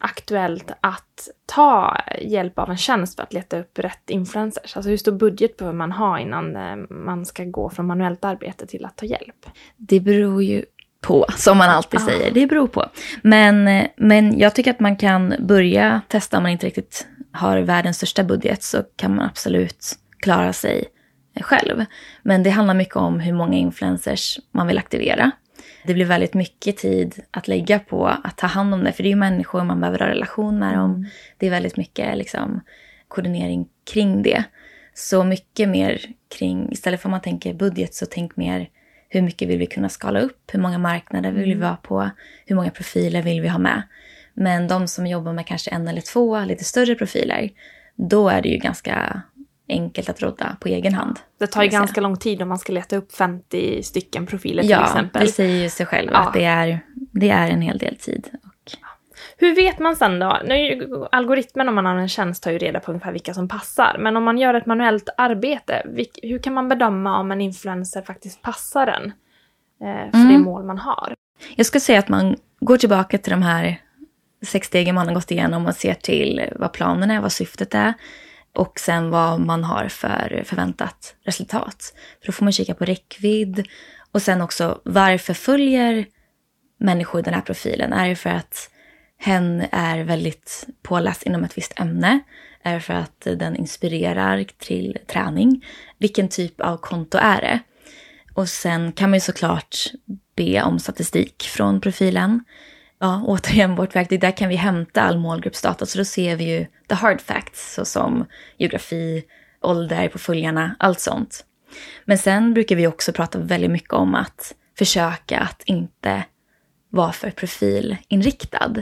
aktuellt 0.00 0.70
att 0.80 1.28
ta 1.46 2.00
hjälp 2.20 2.58
av 2.58 2.70
en 2.70 2.76
tjänst 2.76 3.16
för 3.16 3.22
att 3.22 3.32
leta 3.32 3.58
upp 3.58 3.78
rätt 3.78 4.10
influencers? 4.10 4.76
Alltså 4.76 4.90
hur 4.90 4.96
stor 4.96 5.12
budget 5.12 5.56
behöver 5.56 5.76
man 5.76 5.92
ha 5.92 6.18
innan 6.18 6.56
uh, 6.56 6.86
man 6.90 7.26
ska 7.26 7.44
gå 7.44 7.70
från 7.70 7.86
manuellt 7.86 8.24
arbete 8.24 8.66
till 8.66 8.84
att 8.84 8.96
ta 8.96 9.06
hjälp? 9.06 9.46
Det 9.76 10.00
beror 10.00 10.42
ju 10.42 10.64
på, 11.00 11.26
som 11.36 11.58
man 11.58 11.70
alltid 11.70 12.00
ah. 12.00 12.04
säger. 12.04 12.30
Det 12.30 12.46
beror 12.46 12.68
på. 12.68 12.84
Men, 13.22 13.86
men 13.96 14.38
jag 14.38 14.54
tycker 14.54 14.70
att 14.70 14.80
man 14.80 14.96
kan 14.96 15.34
börja 15.38 16.00
testa 16.08 16.36
om 16.36 16.42
man 16.42 16.52
inte 16.52 16.66
riktigt 16.66 17.06
har 17.32 17.58
världens 17.58 17.96
största 17.96 18.24
budget 18.24 18.62
så 18.62 18.82
kan 18.96 19.14
man 19.14 19.26
absolut 19.26 19.98
klara 20.20 20.52
sig 20.52 20.84
själv. 21.40 21.84
Men 22.22 22.42
det 22.42 22.50
handlar 22.50 22.74
mycket 22.74 22.96
om 22.96 23.20
hur 23.20 23.32
många 23.32 23.56
influencers 23.56 24.38
man 24.50 24.66
vill 24.66 24.78
aktivera. 24.78 25.30
Det 25.84 25.94
blir 25.94 26.04
väldigt 26.04 26.34
mycket 26.34 26.76
tid 26.76 27.20
att 27.30 27.48
lägga 27.48 27.78
på 27.78 28.06
att 28.06 28.36
ta 28.36 28.46
hand 28.46 28.74
om 28.74 28.84
det, 28.84 28.92
för 28.92 29.02
det 29.02 29.08
är 29.08 29.10
ju 29.10 29.16
människor 29.16 29.64
man 29.64 29.80
behöver 29.80 29.98
ha 29.98 30.06
relation 30.06 30.58
med 30.58 30.74
dem. 30.74 30.90
Mm. 30.90 31.06
Det 31.38 31.46
är 31.46 31.50
väldigt 31.50 31.76
mycket 31.76 32.18
liksom, 32.18 32.60
koordinering 33.08 33.66
kring 33.92 34.22
det. 34.22 34.44
Så 34.94 35.24
mycket 35.24 35.68
mer 35.68 36.00
kring, 36.38 36.72
istället 36.72 37.00
för 37.00 37.08
att 37.08 37.10
man 37.10 37.20
tänker 37.20 37.54
budget, 37.54 37.94
så 37.94 38.06
tänk 38.10 38.36
mer 38.36 38.68
hur 39.08 39.22
mycket 39.22 39.48
vill 39.48 39.58
vi 39.58 39.66
kunna 39.66 39.88
skala 39.88 40.20
upp? 40.20 40.50
Hur 40.52 40.60
många 40.60 40.78
marknader 40.78 41.32
vill 41.32 41.44
vi 41.44 41.52
mm. 41.52 41.60
vara 41.60 41.76
på? 41.76 42.10
Hur 42.46 42.56
många 42.56 42.70
profiler 42.70 43.22
vill 43.22 43.40
vi 43.40 43.48
ha 43.48 43.58
med? 43.58 43.82
Men 44.34 44.68
de 44.68 44.88
som 44.88 45.06
jobbar 45.06 45.32
med 45.32 45.46
kanske 45.46 45.70
en 45.70 45.88
eller 45.88 46.00
två 46.00 46.40
lite 46.40 46.64
större 46.64 46.94
profiler, 46.94 47.50
då 47.96 48.28
är 48.28 48.42
det 48.42 48.48
ju 48.48 48.58
ganska 48.58 49.22
enkelt 49.68 50.08
att 50.08 50.22
rodda 50.22 50.56
på 50.60 50.68
egen 50.68 50.94
hand. 50.94 51.18
Det 51.38 51.46
tar 51.46 51.62
ju 51.62 51.68
ganska 51.68 52.00
lång 52.00 52.16
tid 52.16 52.42
om 52.42 52.48
man 52.48 52.58
ska 52.58 52.72
leta 52.72 52.96
upp 52.96 53.12
50 53.12 53.82
stycken 53.82 54.26
profiler 54.26 54.62
till 54.62 54.70
ja, 54.70 54.84
exempel. 54.84 55.22
Ja, 55.22 55.26
det 55.26 55.32
säger 55.32 55.62
ju 55.62 55.70
sig 55.70 55.86
själv 55.86 56.10
ja. 56.12 56.18
att 56.18 56.34
det 56.34 56.44
är, 56.44 56.80
det 56.94 57.30
är 57.30 57.50
en 57.50 57.62
hel 57.62 57.78
del 57.78 57.96
tid. 57.96 58.28
Hur 59.36 59.54
vet 59.54 59.78
man 59.78 59.96
sen 59.96 60.18
då? 60.18 60.40
Nu, 60.44 60.88
algoritmen 61.12 61.68
om 61.68 61.74
man 61.74 61.86
har 61.86 61.96
en 61.96 62.08
tjänst 62.08 62.42
tar 62.42 62.50
ju 62.50 62.58
reda 62.58 62.80
på 62.80 62.90
ungefär 62.90 63.12
vilka 63.12 63.34
som 63.34 63.48
passar. 63.48 63.96
Men 63.98 64.16
om 64.16 64.24
man 64.24 64.38
gör 64.38 64.54
ett 64.54 64.66
manuellt 64.66 65.08
arbete, 65.16 65.82
hur 66.22 66.38
kan 66.38 66.54
man 66.54 66.68
bedöma 66.68 67.18
om 67.18 67.32
en 67.32 67.40
influencer 67.40 68.02
faktiskt 68.02 68.42
passar 68.42 68.86
den? 68.86 69.12
Eh, 69.80 70.10
för 70.10 70.18
mm. 70.18 70.32
det 70.32 70.38
mål 70.38 70.64
man 70.64 70.78
har. 70.78 71.14
Jag 71.56 71.66
skulle 71.66 71.80
säga 71.80 71.98
att 71.98 72.08
man 72.08 72.36
går 72.60 72.76
tillbaka 72.76 73.18
till 73.18 73.30
de 73.30 73.42
här 73.42 73.80
sex 74.42 74.66
stegen 74.66 74.94
man 74.94 75.06
har 75.06 75.14
gått 75.14 75.30
igenom 75.30 75.66
och 75.66 75.74
ser 75.74 75.94
till 75.94 76.50
vad 76.56 76.72
planen 76.72 77.10
är, 77.10 77.20
vad 77.20 77.32
syftet 77.32 77.74
är 77.74 77.94
och 78.52 78.80
sen 78.80 79.10
vad 79.10 79.40
man 79.40 79.64
har 79.64 79.88
för 79.88 80.42
förväntat 80.46 81.14
resultat. 81.24 81.94
För 82.20 82.26
då 82.26 82.32
får 82.32 82.44
man 82.44 82.52
kika 82.52 82.74
på 82.74 82.84
räckvidd 82.84 83.66
och 84.12 84.22
sen 84.22 84.40
också 84.40 84.80
varför 84.84 85.34
följer 85.34 86.06
människor 86.78 87.22
den 87.22 87.34
här 87.34 87.40
profilen? 87.40 87.92
Är 87.92 88.08
det 88.08 88.16
för 88.16 88.30
att 88.30 88.70
hen 89.18 89.64
är 89.72 90.04
väldigt 90.04 90.66
påläst 90.82 91.22
inom 91.22 91.44
ett 91.44 91.58
visst 91.58 91.80
ämne? 91.80 92.20
Är 92.62 92.80
för 92.80 92.94
att 92.94 93.20
den 93.20 93.56
inspirerar 93.56 94.44
till 94.58 94.98
träning? 95.06 95.64
Vilken 95.98 96.28
typ 96.28 96.60
av 96.60 96.76
konto 96.76 97.18
är 97.18 97.40
det? 97.40 97.60
Och 98.34 98.48
sen 98.48 98.92
kan 98.92 99.10
man 99.10 99.16
ju 99.16 99.20
såklart 99.20 99.76
be 100.36 100.62
om 100.62 100.78
statistik 100.78 101.42
från 101.42 101.80
profilen 101.80 102.44
ja, 102.98 103.22
återigen 103.26 103.76
vårt 103.76 103.96
verktyg, 103.96 104.20
där 104.20 104.36
kan 104.36 104.48
vi 104.48 104.56
hämta 104.56 105.02
all 105.02 105.18
målgruppsdata. 105.18 105.86
Så 105.86 105.98
då 105.98 106.04
ser 106.04 106.36
vi 106.36 106.44
ju 106.44 106.66
the 106.88 106.94
hard 106.94 107.20
facts, 107.20 107.74
såsom 107.74 108.26
geografi, 108.56 109.24
ålder 109.60 110.08
på 110.08 110.18
följarna, 110.18 110.76
allt 110.78 111.00
sånt. 111.00 111.44
Men 112.04 112.18
sen 112.18 112.54
brukar 112.54 112.76
vi 112.76 112.86
också 112.86 113.12
prata 113.12 113.38
väldigt 113.38 113.70
mycket 113.70 113.92
om 113.92 114.14
att 114.14 114.54
försöka 114.78 115.40
att 115.40 115.62
inte 115.64 116.24
vara 116.90 117.12
för 117.12 117.30
profilinriktad. 117.30 118.74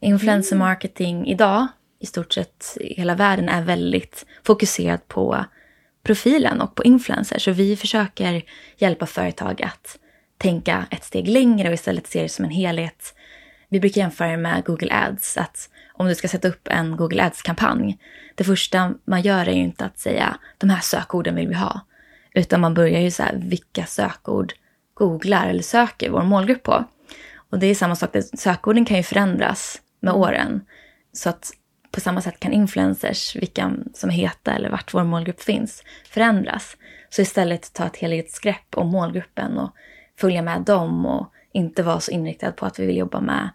Influencer 0.00 0.56
mm. 0.56 0.68
marketing 0.68 1.26
idag, 1.26 1.66
i 1.98 2.06
stort 2.06 2.32
sett 2.32 2.76
i 2.80 2.94
hela 2.94 3.14
världen, 3.14 3.48
är 3.48 3.62
väldigt 3.62 4.26
fokuserad 4.46 5.08
på 5.08 5.44
profilen 6.02 6.60
och 6.60 6.74
på 6.74 6.84
influencers. 6.84 7.44
Så 7.44 7.50
vi 7.50 7.76
försöker 7.76 8.42
hjälpa 8.76 9.06
företag 9.06 9.62
att 9.62 9.98
tänka 10.38 10.86
ett 10.90 11.04
steg 11.04 11.28
längre 11.28 11.68
och 11.68 11.74
istället 11.74 12.06
se 12.06 12.22
det 12.22 12.28
som 12.28 12.44
en 12.44 12.50
helhet 12.50 13.14
vi 13.68 13.80
brukar 13.80 14.00
jämföra 14.00 14.36
med 14.36 14.64
Google 14.64 14.94
Ads. 14.94 15.36
Att 15.36 15.70
om 15.92 16.06
du 16.06 16.14
ska 16.14 16.28
sätta 16.28 16.48
upp 16.48 16.68
en 16.68 16.96
Google 16.96 17.24
Ads-kampanj, 17.24 17.98
det 18.34 18.44
första 18.44 18.94
man 19.04 19.22
gör 19.22 19.48
är 19.48 19.52
ju 19.52 19.62
inte 19.62 19.84
att 19.84 19.98
säga 19.98 20.38
de 20.58 20.70
här 20.70 20.80
sökorden 20.80 21.34
vill 21.34 21.48
vi 21.48 21.54
ha. 21.54 21.80
Utan 22.34 22.60
man 22.60 22.74
börjar 22.74 23.00
ju 23.00 23.10
så 23.10 23.22
här, 23.22 23.34
vilka 23.36 23.86
sökord 23.86 24.52
googlar 24.94 25.48
eller 25.48 25.62
söker 25.62 26.10
vår 26.10 26.22
målgrupp 26.22 26.62
på? 26.62 26.84
Och 27.52 27.58
det 27.58 27.66
är 27.66 27.74
samma 27.74 27.96
sak, 27.96 28.16
sökorden 28.34 28.84
kan 28.84 28.96
ju 28.96 29.02
förändras 29.02 29.80
med 30.00 30.14
åren. 30.14 30.60
Så 31.12 31.28
att 31.28 31.50
på 31.90 32.00
samma 32.00 32.20
sätt 32.20 32.40
kan 32.40 32.52
influencers, 32.52 33.36
vilka 33.36 33.72
som 33.94 34.10
är 34.10 34.14
heta 34.14 34.54
eller 34.54 34.70
vart 34.70 34.94
vår 34.94 35.04
målgrupp 35.04 35.42
finns, 35.42 35.82
förändras. 36.08 36.76
Så 37.10 37.22
istället 37.22 37.72
ta 37.72 37.86
ett 37.86 37.96
helhetsgrepp 37.96 38.76
om 38.76 38.88
målgruppen 38.88 39.58
och 39.58 39.70
följa 40.20 40.42
med 40.42 40.60
dem 40.60 41.06
och 41.06 41.32
inte 41.52 41.82
vara 41.82 42.00
så 42.00 42.10
inriktad 42.10 42.52
på 42.52 42.66
att 42.66 42.78
vi 42.78 42.86
vill 42.86 42.96
jobba 42.96 43.20
med 43.20 43.48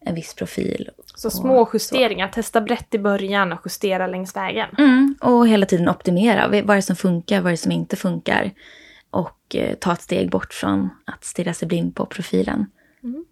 en 0.00 0.14
viss 0.14 0.34
profil. 0.34 0.90
Så 1.14 1.30
små 1.30 1.70
justeringar, 1.72 2.28
så. 2.28 2.32
testa 2.32 2.60
brett 2.60 2.94
i 2.94 2.98
början 2.98 3.52
och 3.52 3.60
justera 3.64 4.06
längs 4.06 4.36
vägen. 4.36 4.68
Mm, 4.78 5.14
och 5.20 5.48
hela 5.48 5.66
tiden 5.66 5.88
optimera. 5.88 6.48
Vad 6.48 6.70
är 6.70 6.76
det 6.76 6.82
som 6.82 6.96
funkar, 6.96 7.40
vad 7.40 7.46
är 7.46 7.52
det 7.52 7.56
som 7.56 7.72
inte 7.72 7.96
funkar? 7.96 8.50
Och 9.10 9.56
eh, 9.56 9.74
ta 9.74 9.92
ett 9.92 10.02
steg 10.02 10.30
bort 10.30 10.52
från 10.52 10.90
att 11.04 11.24
stirra 11.24 11.54
sig 11.54 11.68
blind 11.68 11.94
på 11.94 12.06
profilen. 12.06 12.66
Mm. 13.02 13.24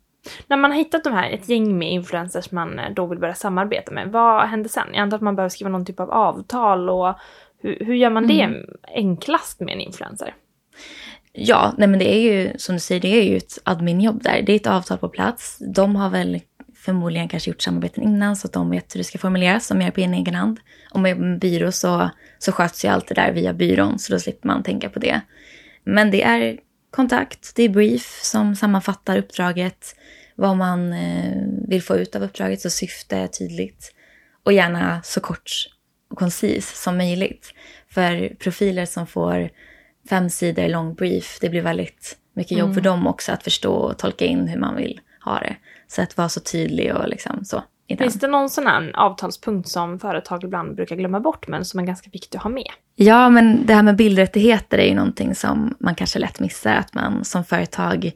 När 0.47 0.57
man 0.57 0.71
har 0.71 0.79
hittat 0.79 1.05
de 1.05 1.13
här, 1.13 1.31
ett 1.31 1.49
gäng 1.49 1.79
med 1.79 1.93
influencers 1.93 2.51
man 2.51 2.79
eh, 2.79 2.91
då 2.95 3.07
vill 3.07 3.19
börja 3.19 3.35
samarbeta 3.35 3.93
med, 3.93 4.13
vad 4.13 4.49
händer 4.49 4.69
sen? 4.69 4.87
Jag 4.93 5.01
antar 5.01 5.17
att 5.17 5.23
man 5.23 5.37
behöver 5.37 5.49
skriva 5.49 5.71
någon 5.71 5.87
typ 5.87 6.01
av 6.01 6.11
avtal 6.11 6.91
och 6.91 7.15
hur, 7.63 7.85
hur 7.85 7.95
gör 7.95 8.11
man 8.11 8.27
det 8.27 8.43
mm. 8.43 8.67
enklast 8.95 9.61
med 9.61 9.75
en 9.75 9.81
influencer? 9.81 10.35
Ja, 11.33 11.75
nej 11.79 11.89
men 11.89 11.99
det 11.99 12.15
är 12.15 12.21
ju 12.21 12.59
som 12.59 12.75
du 12.75 12.81
säger, 12.81 13.01
det 13.01 13.09
är 13.09 13.23
ju 13.23 13.37
ett 13.37 13.59
adminjobb 13.65 14.23
där. 14.23 14.43
Det 14.43 14.53
är 14.53 14.57
ett 14.57 14.67
avtal 14.67 14.99
på 14.99 15.09
plats. 15.09 15.59
De 15.75 15.97
har 15.97 16.11
väl 16.11 16.41
förmodligen 16.77 17.29
kanske 17.29 17.51
gjort 17.51 17.63
samarbeten 17.63 18.05
innan 18.05 18.37
så 18.37 18.47
att 18.47 18.53
de 18.53 18.71
vet 18.71 18.95
hur 18.95 18.99
det 18.99 19.05
ska 19.05 19.19
formuleras 19.19 19.67
som 19.67 19.83
gör 19.83 19.91
på 19.91 20.01
en 20.01 20.15
egen 20.15 20.35
hand. 20.35 20.61
Om 20.91 21.03
man 21.03 21.11
jobbar 21.11 21.25
med 21.25 21.39
byrå 21.39 21.73
så, 21.73 22.11
så 22.39 22.53
sköts 22.53 22.85
ju 22.85 22.89
allt 22.89 23.07
det 23.07 23.15
där 23.15 23.33
via 23.33 23.53
byrån 23.53 23.99
så 23.99 24.13
då 24.13 24.19
slipper 24.19 24.49
man 24.49 24.63
tänka 24.63 24.89
på 24.89 24.99
det. 24.99 25.21
Men 25.85 26.11
det 26.11 26.23
är 26.23 26.59
kontakt, 26.91 27.53
det 27.55 27.63
är 27.63 27.69
brief 27.69 28.21
som 28.23 28.57
sammanfattar 28.57 29.19
uppdraget, 29.19 29.97
vad 30.35 30.57
man 30.57 30.93
eh, 30.93 31.43
vill 31.69 31.83
få 31.83 31.97
ut 31.97 32.17
av 32.17 32.23
uppdraget 32.23 32.61
så 32.61 32.71
syfte 32.71 33.17
är 33.17 33.27
tydligt. 33.27 33.95
Och 34.43 34.53
gärna 34.53 35.03
så 35.03 35.21
kort 35.21 35.53
och 36.11 36.19
koncis 36.19 36.83
som 36.83 36.97
möjligt. 36.97 37.55
För 37.89 38.35
profiler 38.35 38.87
som 38.87 39.07
får 39.07 39.51
fem 40.09 40.31
sidor 40.31 40.69
lång 40.69 40.95
brief, 40.95 41.39
det 41.41 41.49
blir 41.49 41.63
väldigt 41.63 42.17
mycket 42.33 42.59
jobb 42.59 42.71
mm. 42.71 42.75
för 42.75 42.81
dem 42.81 43.07
också 43.07 43.33
att 43.33 43.43
förstå 43.43 43.73
och 43.73 43.99
tolka 43.99 44.25
in 44.25 44.49
hur 44.49 44.59
man 44.59 44.77
vill 44.77 45.01
ha 45.25 45.39
det. 45.39 45.57
Så 45.89 46.03
att 46.03 46.17
vara 46.17 46.29
så 46.29 46.41
tydlig 46.41 46.95
och 46.95 47.09
liksom 47.09 47.45
så. 47.45 47.63
Finns 47.99 48.15
det 48.15 48.27
någon 48.27 48.51
sån 48.51 48.67
här 48.67 48.93
avtalspunkt 48.95 49.69
som 49.69 49.99
företag 49.99 50.45
ibland 50.45 50.77
brukar 50.77 50.97
glömma 50.97 51.21
bort 51.21 51.49
men 51.49 51.65
som 51.65 51.81
är 51.81 51.85
ganska 51.85 52.11
viktig 52.11 52.39
att 52.39 52.43
ha 52.43 52.51
med? 52.51 52.71
Ja, 52.97 53.29
men 53.29 53.67
det 53.67 53.75
här 53.75 53.83
med 53.83 53.97
bildrättigheter 53.97 54.79
är 54.79 54.89
ju 54.89 54.95
någonting 54.95 55.35
som 55.35 55.75
man 55.79 55.95
kanske 55.95 56.19
lätt 56.19 56.41
missar. 56.41 56.75
Att 56.75 56.95
man 56.95 57.25
som 57.25 57.45
företag 57.45 58.13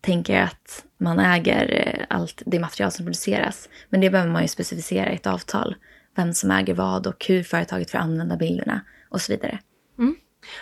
tänker 0.00 0.42
att 0.42 0.84
man 0.98 1.18
äger 1.18 1.86
eh, 1.86 2.16
allt 2.16 2.42
det 2.46 2.58
material 2.58 2.90
som 2.90 3.04
produceras. 3.04 3.68
Men 3.88 4.00
det 4.00 4.10
behöver 4.10 4.32
man 4.32 4.42
ju 4.42 4.48
specificera 4.48 5.12
i 5.12 5.14
ett 5.14 5.26
avtal. 5.26 5.76
Vem 6.16 6.32
som 6.32 6.50
äger 6.50 6.74
vad 6.74 7.06
och 7.06 7.24
hur 7.28 7.42
företaget 7.42 7.90
får 7.90 7.98
använda 7.98 8.36
bilderna 8.36 8.80
och 9.08 9.20
så 9.20 9.32
vidare. 9.32 9.58
Mm. 9.98 10.16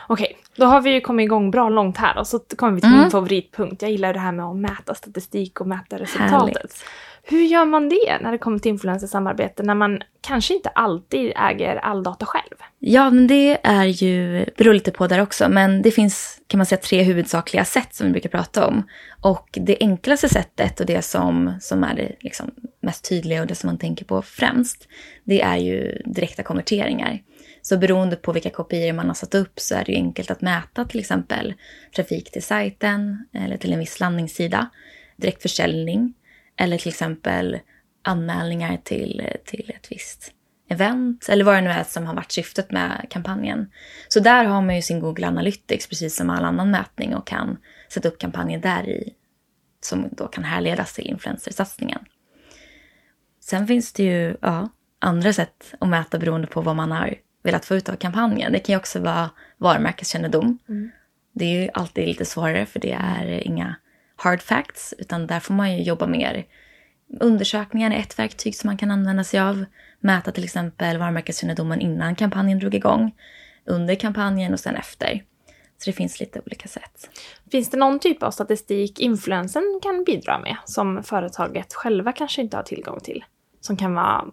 Okej, 0.07 0.27
okay, 0.27 0.37
då 0.57 0.67
har 0.67 0.81
vi 0.81 0.91
ju 0.91 1.01
kommit 1.01 1.25
igång 1.25 1.51
bra 1.51 1.69
långt 1.69 1.97
här 1.97 2.19
och 2.19 2.27
så 2.27 2.39
kommer 2.39 2.73
vi 2.73 2.81
till 2.81 2.91
mm. 2.91 3.01
min 3.01 3.11
favoritpunkt. 3.11 3.83
Jag 3.83 3.91
gillar 3.91 4.13
det 4.13 4.21
här 4.21 4.33
med 4.33 4.47
att 4.47 4.57
mäta 4.57 4.95
statistik 4.95 5.61
och 5.61 5.67
mäta 5.67 5.99
resultatet. 5.99 6.57
Härligt. 6.57 6.85
Hur 7.29 7.43
gör 7.43 7.65
man 7.65 7.89
det 7.89 8.19
när 8.21 8.33
det 8.33 8.39
kommer 8.39 8.59
till 8.59 8.71
influencersamarbete 8.71 9.63
när 9.63 9.75
man 9.75 10.03
kanske 10.21 10.55
inte 10.55 10.69
alltid 10.69 11.33
äger 11.37 11.77
all 11.77 12.03
data 12.03 12.27
själv? 12.27 12.55
Ja, 12.79 13.11
men 13.11 13.27
det 13.27 13.59
är 13.63 13.85
ju, 13.85 14.45
beror 14.57 14.75
lite 14.75 14.91
på 14.91 15.07
där 15.07 15.21
också, 15.23 15.49
men 15.49 15.83
det 15.83 15.91
finns 15.91 16.41
kan 16.47 16.59
man 16.59 16.67
säga 16.67 16.81
tre 16.81 17.03
huvudsakliga 17.03 17.65
sätt 17.65 17.95
som 17.95 18.07
vi 18.07 18.13
brukar 18.13 18.29
prata 18.29 18.67
om. 18.67 18.89
Och 19.21 19.49
det 19.53 19.77
enklaste 19.81 20.29
sättet 20.29 20.81
och 20.81 20.87
det 20.87 21.03
som, 21.03 21.55
som 21.61 21.85
är 21.85 21.95
det 21.95 22.17
liksom 22.21 22.51
mest 22.83 23.09
tydliga 23.09 23.41
och 23.41 23.47
det 23.47 23.55
som 23.55 23.69
man 23.69 23.79
tänker 23.79 24.05
på 24.05 24.23
främst, 24.23 24.89
det 25.25 25.43
är 25.43 25.57
ju 25.57 26.03
direkta 26.05 26.43
konverteringar. 26.43 27.23
Så 27.63 27.77
beroende 27.77 28.17
på 28.17 28.33
vilka 28.33 28.51
kopior 28.51 28.93
man 28.93 29.07
har 29.07 29.15
satt 29.15 29.35
upp 29.35 29.61
så 29.61 29.75
är 29.75 29.85
det 29.85 29.95
enkelt 29.95 30.31
att 30.31 30.41
mäta 30.41 30.85
till 30.85 31.01
exempel 31.01 31.55
trafik 31.97 32.31
till 32.31 32.43
sajten 32.43 33.27
eller 33.35 33.57
till 33.57 33.73
en 33.73 33.79
viss 33.79 34.01
landningssida, 34.01 34.71
direktförsäljning 35.17 36.15
eller 36.57 36.79
till 36.79 36.89
exempel 36.89 37.59
anmälningar 38.03 38.77
till, 38.85 39.31
till 39.45 39.73
ett 39.75 39.93
visst 39.93 40.33
event 40.69 41.29
eller 41.29 41.45
vad 41.45 41.55
det 41.55 41.61
nu 41.61 41.71
är 41.71 41.85
som 41.85 42.07
har 42.07 42.15
varit 42.15 42.33
syftet 42.33 42.71
med 42.71 43.07
kampanjen. 43.11 43.71
Så 44.09 44.21
där 44.21 44.45
har 44.45 44.63
man 44.63 44.77
ju 44.77 44.83
sin 44.83 45.01
Google 45.01 45.27
Analytics 45.27 45.87
precis 45.87 46.17
som 46.17 46.31
all 46.31 46.45
annan 46.45 46.71
mätning 46.71 47.15
och 47.15 47.27
kan 47.27 47.57
sätta 47.89 48.09
upp 48.09 48.19
kampanjer 48.19 48.59
där 48.59 48.89
i 48.89 49.15
som 49.81 50.09
då 50.13 50.29
kan 50.29 50.45
härledas 50.45 50.95
till 50.95 51.07
influencersatsningen. 51.07 51.99
Sen 53.41 53.67
finns 53.67 53.93
det 53.93 54.03
ju 54.03 54.37
ja, 54.41 54.69
andra 54.99 55.33
sätt 55.33 55.75
att 55.79 55.89
mäta 55.89 56.19
beroende 56.19 56.47
på 56.47 56.61
vad 56.61 56.77
man 56.77 56.93
har 56.93 57.15
velat 57.43 57.65
få 57.65 57.75
ut 57.77 57.89
av 57.89 57.97
kampanjen. 57.97 58.53
Det 58.53 58.59
kan 58.59 58.73
ju 58.73 58.77
också 58.77 59.01
vara 59.01 59.31
varumärkeskännedom. 59.57 60.59
Mm. 60.69 60.91
Det 61.33 61.45
är 61.45 61.63
ju 61.63 61.69
alltid 61.75 62.09
lite 62.09 62.25
svårare 62.25 62.67
för 62.67 62.81
det 62.81 62.93
är 62.93 63.47
inga 63.47 63.77
hard 64.17 64.43
facts 64.43 64.95
utan 64.99 65.27
där 65.27 65.41
får 65.41 65.55
man 65.55 65.77
ju 65.77 65.83
jobba 65.83 66.07
mer. 66.07 66.47
Undersökningar 67.21 67.91
är 67.91 67.99
ett 67.99 68.19
verktyg 68.19 68.55
som 68.55 68.69
man 68.69 68.77
kan 68.77 68.91
använda 68.91 69.25
sig 69.25 69.41
av. 69.41 69.65
Mäta 70.01 70.33
till 70.33 70.45
exempel 70.45 70.99
varumärkeskännedomen 70.99 71.81
innan 71.81 72.15
kampanjen 72.15 72.59
drog 72.59 72.75
igång, 72.75 73.15
under 73.65 73.95
kampanjen 73.95 74.53
och 74.53 74.61
sen 74.61 74.77
efter. 74.77 75.23
Så 75.79 75.91
det 75.91 75.93
finns 75.93 76.21
lite 76.21 76.41
olika 76.47 76.69
sätt. 76.69 77.11
Finns 77.51 77.71
det 77.71 77.77
någon 77.77 77.99
typ 77.99 78.23
av 78.23 78.31
statistik 78.31 79.01
influensen 79.01 79.81
kan 79.83 80.05
bidra 80.05 80.39
med 80.39 80.57
som 80.65 81.03
företaget 81.03 81.75
själva 81.75 82.13
kanske 82.13 82.43
inte 82.43 82.57
har 82.57 82.65
tillgång 82.65 83.01
till? 83.01 83.25
Som 83.61 83.77
kan 83.77 83.95
vara 83.95 84.25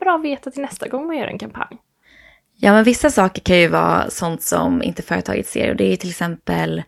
bra 0.00 0.14
att 0.14 0.24
veta 0.24 0.50
till 0.50 0.62
nästa 0.62 0.88
gång 0.88 1.06
man 1.06 1.16
gör 1.16 1.26
en 1.26 1.38
kampanj? 1.38 1.78
Ja, 2.56 2.72
men 2.72 2.84
vissa 2.84 3.10
saker 3.10 3.42
kan 3.42 3.58
ju 3.58 3.68
vara 3.68 4.10
sånt 4.10 4.42
som 4.42 4.82
inte 4.82 5.02
företaget 5.02 5.46
ser 5.46 5.70
och 5.70 5.76
det 5.76 5.92
är 5.92 5.96
till 5.96 6.10
exempel 6.10 6.82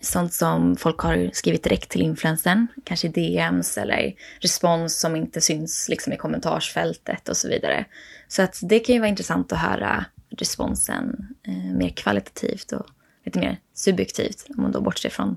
sånt 0.00 0.34
som 0.34 0.76
folk 0.76 1.00
har 1.00 1.30
skrivit 1.32 1.62
direkt 1.62 1.90
till 1.90 2.02
influensen, 2.02 2.66
kanske 2.84 3.08
DMs 3.08 3.78
eller 3.78 4.14
respons 4.40 5.00
som 5.00 5.16
inte 5.16 5.40
syns 5.40 5.88
liksom 5.88 6.12
i 6.12 6.16
kommentarsfältet 6.16 7.28
och 7.28 7.36
så 7.36 7.48
vidare. 7.48 7.84
Så 8.28 8.42
att 8.42 8.58
det 8.62 8.78
kan 8.78 8.94
ju 8.94 9.00
vara 9.00 9.08
intressant 9.08 9.52
att 9.52 9.58
höra 9.58 10.04
responsen 10.30 11.28
eh, 11.46 11.76
mer 11.76 11.88
kvalitativt 11.88 12.72
och 12.72 12.86
lite 13.24 13.38
mer 13.38 13.60
subjektivt 13.74 14.46
om 14.56 14.62
man 14.62 14.72
då 14.72 14.80
bortser 14.80 15.10
från 15.10 15.36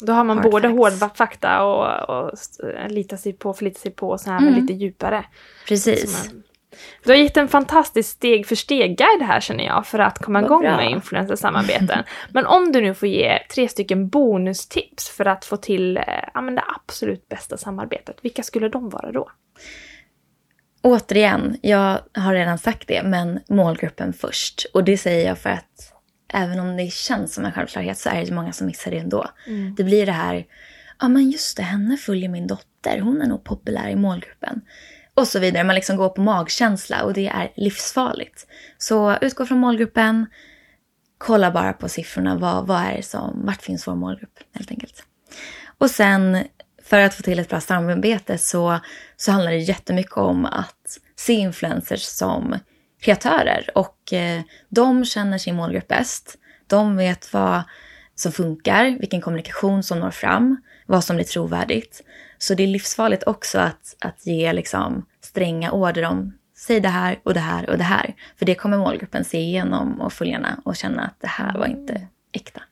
Då 0.00 0.12
har 0.12 0.24
man 0.24 0.42
både 0.42 0.68
hård 0.68 0.92
fakta 1.14 1.62
och, 1.62 2.10
och 2.10 2.38
lita 2.88 3.16
sig 3.16 3.32
på, 3.32 3.52
förlita 3.52 3.80
sig 3.80 3.90
på 3.90 4.10
och 4.10 4.20
så 4.20 4.30
här 4.30 4.38
mm. 4.38 4.54
lite 4.54 4.72
djupare. 4.72 5.24
Precis. 5.68 6.30
Du 7.04 7.10
har 7.10 7.16
gett 7.16 7.36
en 7.36 7.48
fantastisk 7.48 8.10
steg 8.10 8.46
för 8.46 8.54
steg-guide 8.54 9.22
här 9.22 9.40
känner 9.40 9.64
jag 9.64 9.86
för 9.86 9.98
att 9.98 10.18
komma 10.18 10.42
igång 10.42 10.62
med 10.62 10.90
influencersamarbeten. 10.90 12.04
Men 12.30 12.46
om 12.46 12.72
du 12.72 12.80
nu 12.80 12.94
får 12.94 13.08
ge 13.08 13.38
tre 13.54 13.68
stycken 13.68 14.08
bonustips 14.08 15.08
för 15.08 15.24
att 15.24 15.44
få 15.44 15.56
till 15.56 15.96
eh, 15.96 16.04
ja, 16.34 16.40
men 16.40 16.54
det 16.54 16.64
absolut 16.76 17.28
bästa 17.28 17.56
samarbetet, 17.56 18.16
vilka 18.22 18.42
skulle 18.42 18.68
de 18.68 18.90
vara 18.90 19.12
då? 19.12 19.30
Återigen, 20.82 21.56
jag 21.62 21.98
har 22.14 22.34
redan 22.34 22.58
sagt 22.58 22.88
det, 22.88 23.02
men 23.02 23.40
målgruppen 23.48 24.12
först. 24.12 24.66
Och 24.74 24.84
det 24.84 24.98
säger 24.98 25.28
jag 25.28 25.38
för 25.38 25.50
att 25.50 25.92
även 26.32 26.60
om 26.60 26.76
det 26.76 26.92
känns 26.92 27.34
som 27.34 27.44
en 27.44 27.52
självklarhet 27.52 27.98
så 27.98 28.08
är 28.08 28.24
det 28.24 28.34
många 28.34 28.52
som 28.52 28.66
missar 28.66 28.90
det 28.90 28.98
ändå. 28.98 29.26
Mm. 29.46 29.74
Det 29.74 29.84
blir 29.84 30.06
det 30.06 30.12
här, 30.12 30.46
ja 31.00 31.08
men 31.08 31.30
just 31.30 31.56
det, 31.56 31.62
henne 31.62 31.96
följer 31.96 32.28
min 32.28 32.46
dotter, 32.46 33.00
hon 33.00 33.22
är 33.22 33.26
nog 33.26 33.44
populär 33.44 33.88
i 33.88 33.96
målgruppen. 33.96 34.60
Och 35.16 35.28
så 35.28 35.38
vidare, 35.38 35.64
man 35.64 35.74
liksom 35.74 35.96
går 35.96 36.08
på 36.08 36.20
magkänsla 36.20 37.02
och 37.02 37.12
det 37.12 37.26
är 37.26 37.52
livsfarligt. 37.56 38.46
Så 38.78 39.16
utgå 39.20 39.46
från 39.46 39.58
målgruppen, 39.58 40.26
kolla 41.18 41.50
bara 41.50 41.72
på 41.72 41.88
siffrorna, 41.88 42.36
vad, 42.36 42.66
vad 42.66 42.82
är 42.82 42.96
det 42.96 43.02
som, 43.02 43.46
vart 43.46 43.62
finns 43.62 43.86
vår 43.86 43.94
målgrupp 43.94 44.38
helt 44.52 44.70
enkelt. 44.70 45.02
Och 45.78 45.90
sen 45.90 46.44
för 46.82 47.00
att 47.00 47.14
få 47.14 47.22
till 47.22 47.38
ett 47.38 47.48
bra 47.48 47.60
samarbete 47.60 48.38
så, 48.38 48.80
så 49.16 49.32
handlar 49.32 49.50
det 49.50 49.58
jättemycket 49.58 50.16
om 50.16 50.44
att 50.44 50.98
se 51.16 51.32
influencers 51.32 52.02
som 52.02 52.58
kreatörer 53.00 53.70
och 53.74 54.12
eh, 54.12 54.40
de 54.68 55.04
känner 55.04 55.38
sin 55.38 55.56
målgrupp 55.56 55.88
bäst. 55.88 56.38
De 56.66 56.96
vet 56.96 57.32
vad 57.32 57.62
som 58.14 58.32
funkar, 58.32 58.96
vilken 59.00 59.20
kommunikation 59.20 59.82
som 59.82 60.00
når 60.00 60.10
fram, 60.10 60.56
vad 60.86 61.04
som 61.04 61.16
blir 61.16 61.26
trovärdigt. 61.26 62.02
Så 62.38 62.54
det 62.54 62.62
är 62.62 62.66
livsfarligt 62.66 63.22
också 63.26 63.58
att, 63.58 63.96
att 64.00 64.26
ge 64.26 64.52
liksom 64.52 65.06
stränga 65.20 65.70
order 65.70 66.04
om 66.04 66.32
säg 66.56 66.80
det 66.80 66.88
här 66.88 67.20
och 67.22 67.34
det 67.34 67.40
här 67.40 67.70
och 67.70 67.78
det 67.78 67.84
här. 67.84 68.14
För 68.36 68.46
det 68.46 68.54
kommer 68.54 68.78
målgruppen 68.78 69.24
se 69.24 69.38
igenom 69.38 70.00
och 70.00 70.12
följarna 70.12 70.60
och 70.64 70.76
känna 70.76 71.04
att 71.04 71.20
det 71.20 71.26
här 71.26 71.58
var 71.58 71.66
inte 71.66 72.06
äkta. 72.32 72.62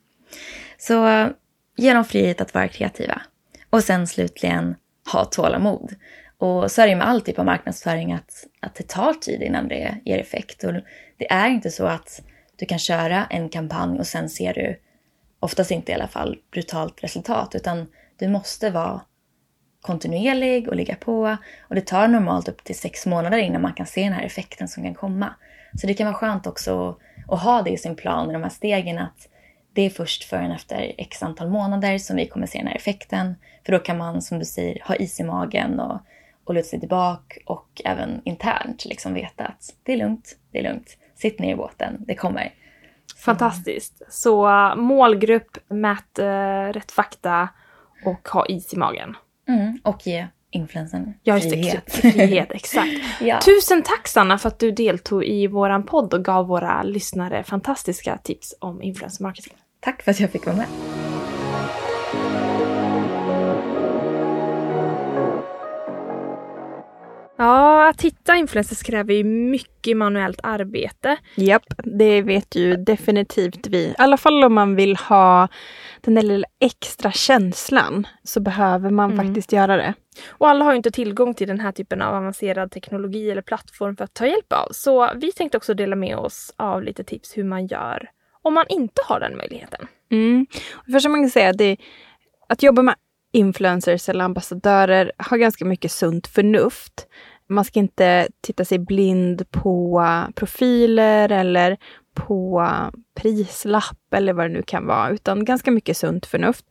Så 0.78 1.28
ge 1.76 1.94
dem 1.94 2.04
frihet 2.04 2.40
att 2.40 2.54
vara 2.54 2.68
kreativa. 2.68 3.22
Och 3.70 3.84
sen 3.84 4.06
slutligen 4.06 4.74
ha 5.12 5.24
tålamod. 5.24 5.94
Och 6.38 6.70
så 6.70 6.82
är 6.82 6.88
det 6.88 6.96
med 6.96 7.08
all 7.08 7.20
typ 7.20 7.38
av 7.38 7.44
marknadsföring 7.44 8.12
att, 8.12 8.46
att 8.60 8.74
det 8.74 8.88
tar 8.88 9.14
tid 9.14 9.42
innan 9.42 9.68
det 9.68 9.98
ger 10.04 10.18
effekt. 10.18 10.64
Och 10.64 10.72
det 11.18 11.32
är 11.32 11.48
inte 11.48 11.70
så 11.70 11.86
att 11.86 12.22
du 12.56 12.66
kan 12.66 12.78
köra 12.78 13.26
en 13.30 13.48
kampanj 13.48 13.98
och 13.98 14.06
sen 14.06 14.28
ser 14.28 14.54
du, 14.54 14.80
oftast 15.40 15.70
inte 15.70 15.92
i 15.92 15.94
alla 15.94 16.08
fall, 16.08 16.38
brutalt 16.50 17.04
resultat. 17.04 17.54
Utan 17.54 17.86
du 18.18 18.28
måste 18.28 18.70
vara 18.70 19.00
kontinuerlig 19.84 20.68
och 20.68 20.76
ligga 20.76 20.94
på. 20.96 21.36
Och 21.60 21.74
det 21.74 21.80
tar 21.80 22.08
normalt 22.08 22.48
upp 22.48 22.64
till 22.64 22.78
sex 22.78 23.06
månader 23.06 23.38
innan 23.38 23.62
man 23.62 23.72
kan 23.72 23.86
se 23.86 24.02
den 24.02 24.12
här 24.12 24.24
effekten 24.24 24.68
som 24.68 24.82
kan 24.82 24.94
komma. 24.94 25.34
Så 25.80 25.86
det 25.86 25.94
kan 25.94 26.06
vara 26.06 26.16
skönt 26.16 26.46
också 26.46 26.96
att 27.28 27.42
ha 27.42 27.62
det 27.62 27.70
i 27.70 27.76
sin 27.76 27.96
plan 27.96 28.30
i 28.30 28.32
de 28.32 28.42
här 28.42 28.50
stegen 28.50 28.98
att 28.98 29.28
det 29.72 29.82
är 29.82 29.90
först 29.90 30.24
förrän 30.24 30.50
efter 30.50 30.92
x 30.98 31.22
antal 31.22 31.50
månader 31.50 31.98
som 31.98 32.16
vi 32.16 32.26
kommer 32.26 32.46
se 32.46 32.58
den 32.58 32.66
här 32.66 32.76
effekten. 32.76 33.34
För 33.66 33.72
då 33.72 33.78
kan 33.78 33.98
man, 33.98 34.22
som 34.22 34.38
du 34.38 34.44
säger, 34.44 34.82
ha 34.84 34.94
is 34.94 35.20
i 35.20 35.24
magen 35.24 35.80
och 35.80 36.00
och 36.44 36.54
luta 36.54 36.68
sig 36.68 36.80
tillbaka 36.80 37.40
och 37.46 37.82
även 37.84 38.20
internt 38.24 38.84
liksom 38.84 39.14
veta 39.14 39.44
att 39.44 39.74
det 39.82 39.92
är 39.92 39.96
lugnt, 39.96 40.36
det 40.50 40.58
är 40.58 40.62
lugnt. 40.62 40.96
Sitt 41.14 41.38
ner 41.38 41.52
i 41.52 41.56
båten, 41.56 41.96
det 41.98 42.14
kommer. 42.14 42.54
Fantastiskt. 43.24 44.02
Så 44.08 44.48
eh, 44.48 44.76
målgrupp, 44.76 45.58
mät 45.68 46.18
äh, 46.18 46.72
rätt 46.72 46.92
fakta 46.92 47.48
och 48.04 48.28
ha 48.28 48.46
is 48.46 48.74
i 48.74 48.76
magen. 48.76 49.16
Mm, 49.48 49.78
och 49.82 50.06
ge 50.06 50.26
influensen 50.50 51.14
ja, 51.22 51.40
frihet. 51.40 51.92
frihet 51.92 52.48
exakt. 52.54 52.92
ja. 53.20 53.40
Tusen 53.40 53.82
tack 53.82 54.08
Sanna 54.08 54.38
för 54.38 54.48
att 54.48 54.58
du 54.58 54.70
deltog 54.70 55.24
i 55.24 55.46
våran 55.46 55.82
podd 55.82 56.14
och 56.14 56.24
gav 56.24 56.46
våra 56.46 56.82
lyssnare 56.82 57.44
fantastiska 57.44 58.18
tips 58.18 58.54
om 58.58 58.82
influencer 58.82 59.22
marketing. 59.22 59.56
Tack 59.80 60.02
för 60.02 60.10
att 60.10 60.20
jag 60.20 60.30
fick 60.30 60.46
vara 60.46 60.56
med. 60.56 60.66
Ja, 67.36 67.88
att 67.88 68.02
hitta 68.02 68.36
influencers 68.36 68.82
kräver 68.82 69.14
ju 69.14 69.24
mycket 69.24 69.96
manuellt 69.96 70.40
arbete. 70.42 71.16
Japp, 71.34 71.62
det 71.84 72.22
vet 72.22 72.54
ju 72.54 72.76
definitivt 72.76 73.66
vi. 73.66 73.84
I 73.84 73.94
alla 73.98 74.16
fall 74.16 74.44
om 74.44 74.54
man 74.54 74.76
vill 74.76 74.96
ha 74.96 75.48
den 76.00 76.14
där 76.14 76.22
lilla 76.22 76.46
extra 76.60 77.12
känslan 77.12 78.06
så 78.22 78.40
behöver 78.40 78.90
man 78.90 79.12
mm. 79.12 79.26
faktiskt 79.26 79.52
göra 79.52 79.76
det. 79.76 79.94
Och 80.28 80.48
alla 80.48 80.64
har 80.64 80.72
ju 80.72 80.76
inte 80.76 80.90
tillgång 80.90 81.34
till 81.34 81.48
den 81.48 81.60
här 81.60 81.72
typen 81.72 82.02
av 82.02 82.14
avancerad 82.14 82.70
teknologi 82.70 83.30
eller 83.30 83.42
plattform 83.42 83.96
för 83.96 84.04
att 84.04 84.14
ta 84.14 84.26
hjälp 84.26 84.52
av. 84.52 84.68
Så 84.70 85.10
vi 85.14 85.32
tänkte 85.32 85.56
också 85.56 85.74
dela 85.74 85.96
med 85.96 86.16
oss 86.16 86.54
av 86.56 86.82
lite 86.82 87.04
tips 87.04 87.36
hur 87.36 87.44
man 87.44 87.66
gör 87.66 88.10
om 88.42 88.54
man 88.54 88.66
inte 88.68 89.02
har 89.04 89.20
den 89.20 89.36
möjligheten. 89.36 89.86
Mm. 90.10 90.46
Först 90.92 91.08
man 91.08 91.22
kan 91.22 91.30
säga 91.30 91.50
att, 91.50 91.78
att 92.48 92.62
jobba 92.62 92.82
med 92.82 92.94
influencers 93.34 94.08
eller 94.08 94.24
ambassadörer 94.24 95.12
har 95.16 95.36
ganska 95.36 95.64
mycket 95.64 95.92
sunt 95.92 96.26
förnuft. 96.26 97.06
Man 97.48 97.64
ska 97.64 97.80
inte 97.80 98.28
titta 98.40 98.64
sig 98.64 98.78
blind 98.78 99.50
på 99.50 100.02
profiler 100.34 101.32
eller 101.32 101.76
på 102.14 102.68
prislapp 103.14 104.14
eller 104.14 104.32
vad 104.32 104.44
det 104.44 104.52
nu 104.52 104.62
kan 104.62 104.86
vara, 104.86 105.10
utan 105.10 105.44
ganska 105.44 105.70
mycket 105.70 105.96
sunt 105.96 106.26
förnuft. 106.26 106.64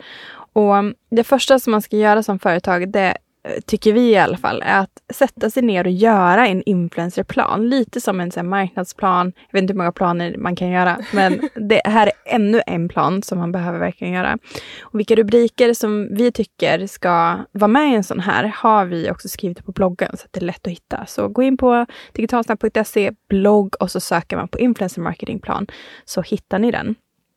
Och 0.53 0.73
det 1.09 1.23
första 1.23 1.59
som 1.59 1.71
man 1.71 1.81
ska 1.81 1.97
göra 1.97 2.23
som 2.23 2.39
företag, 2.39 2.91
det 2.91 3.17
tycker 3.65 3.93
vi 3.93 4.11
i 4.11 4.17
alla 4.17 4.37
fall, 4.37 4.61
är 4.65 4.79
att 4.79 5.01
sätta 5.13 5.49
sig 5.49 5.63
ner 5.63 5.85
och 5.85 5.91
göra 5.91 6.47
en 6.47 6.63
influencerplan. 6.63 7.69
Lite 7.69 8.01
som 8.01 8.19
en 8.19 8.31
så 8.31 8.43
marknadsplan. 8.43 9.33
Jag 9.35 9.53
vet 9.53 9.61
inte 9.61 9.73
hur 9.73 9.77
många 9.77 9.91
planer 9.91 10.37
man 10.37 10.55
kan 10.55 10.69
göra, 10.69 10.99
men 11.13 11.49
det 11.69 11.81
här 11.85 12.07
är 12.07 12.35
ännu 12.35 12.61
en 12.67 12.89
plan 12.89 13.23
som 13.23 13.37
man 13.37 13.51
behöver 13.51 13.79
verkligen 13.79 14.13
göra. 14.13 14.37
Och 14.81 14.99
vilka 14.99 15.15
rubriker 15.15 15.73
som 15.73 16.15
vi 16.15 16.31
tycker 16.31 16.87
ska 16.87 17.37
vara 17.51 17.67
med 17.67 17.91
i 17.91 17.95
en 17.95 18.03
sån 18.03 18.19
här 18.19 18.43
har 18.55 18.85
vi 18.85 19.11
också 19.11 19.27
skrivit 19.27 19.65
på 19.65 19.71
bloggen 19.71 20.17
så 20.17 20.25
att 20.25 20.33
det 20.33 20.39
är 20.39 20.45
lätt 20.45 20.67
att 20.67 20.73
hitta. 20.73 21.05
Så 21.05 21.27
gå 21.27 21.43
in 21.43 21.57
på 21.57 21.85
digitalsnabb.se 22.11 23.11
blogg 23.29 23.75
och 23.79 23.91
så 23.91 23.99
söker 23.99 24.37
man 24.37 24.47
på 24.47 24.59
influencer 24.59 25.01
marketingplan 25.01 25.67
så 26.05 26.21
hittar 26.21 26.59
ni 26.59 26.71
den. 26.71 26.95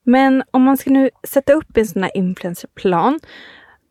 Men 0.09 0.43
om 0.51 0.63
man 0.63 0.77
ska 0.77 0.91
nu 0.91 1.11
sätta 1.23 1.53
upp 1.53 1.77
en 1.77 1.87
sån 1.87 2.03
här 2.03 2.17
influencerplan 2.17 3.21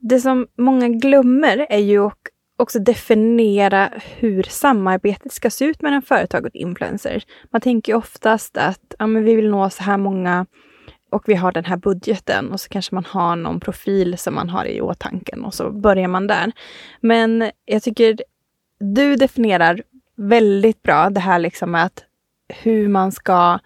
det 0.09 0.19
som 0.19 0.47
många 0.57 0.87
glömmer 0.89 1.67
är 1.69 1.79
ju 1.79 2.09
också 2.57 2.79
definiera 2.79 3.89
hur 4.17 4.43
samarbetet 4.43 5.33
ska 5.33 5.49
se 5.49 5.65
ut 5.65 5.81
mellan 5.81 6.01
företag 6.01 6.45
och 6.45 6.55
influencers. 6.55 7.25
Man 7.51 7.61
tänker 7.61 7.93
ju 7.93 7.97
oftast 7.97 8.57
att 8.57 8.95
ja, 8.99 9.07
men 9.07 9.23
vi 9.23 9.35
vill 9.35 9.49
nå 9.49 9.69
så 9.69 9.83
här 9.83 9.97
många 9.97 10.45
och 11.11 11.23
vi 11.25 11.35
har 11.35 11.51
den 11.51 11.65
här 11.65 11.77
budgeten 11.77 12.51
och 12.51 12.59
så 12.59 12.69
kanske 12.69 12.95
man 12.95 13.05
har 13.05 13.35
någon 13.35 13.59
profil 13.59 14.17
som 14.17 14.35
man 14.35 14.49
har 14.49 14.65
i 14.65 14.81
åtanke 14.81 15.35
och 15.35 15.53
så 15.53 15.71
börjar 15.71 16.07
man 16.07 16.27
där. 16.27 16.51
Men 17.01 17.51
jag 17.65 17.83
tycker 17.83 18.19
du 18.79 19.15
definierar 19.15 19.81
väldigt 20.15 20.83
bra 20.83 21.09
det 21.09 21.19
här 21.19 21.39
liksom 21.39 21.71
med 21.71 21.85
att 21.85 22.03
hur 22.47 22.87
man 22.87 23.11
ska 23.11 23.59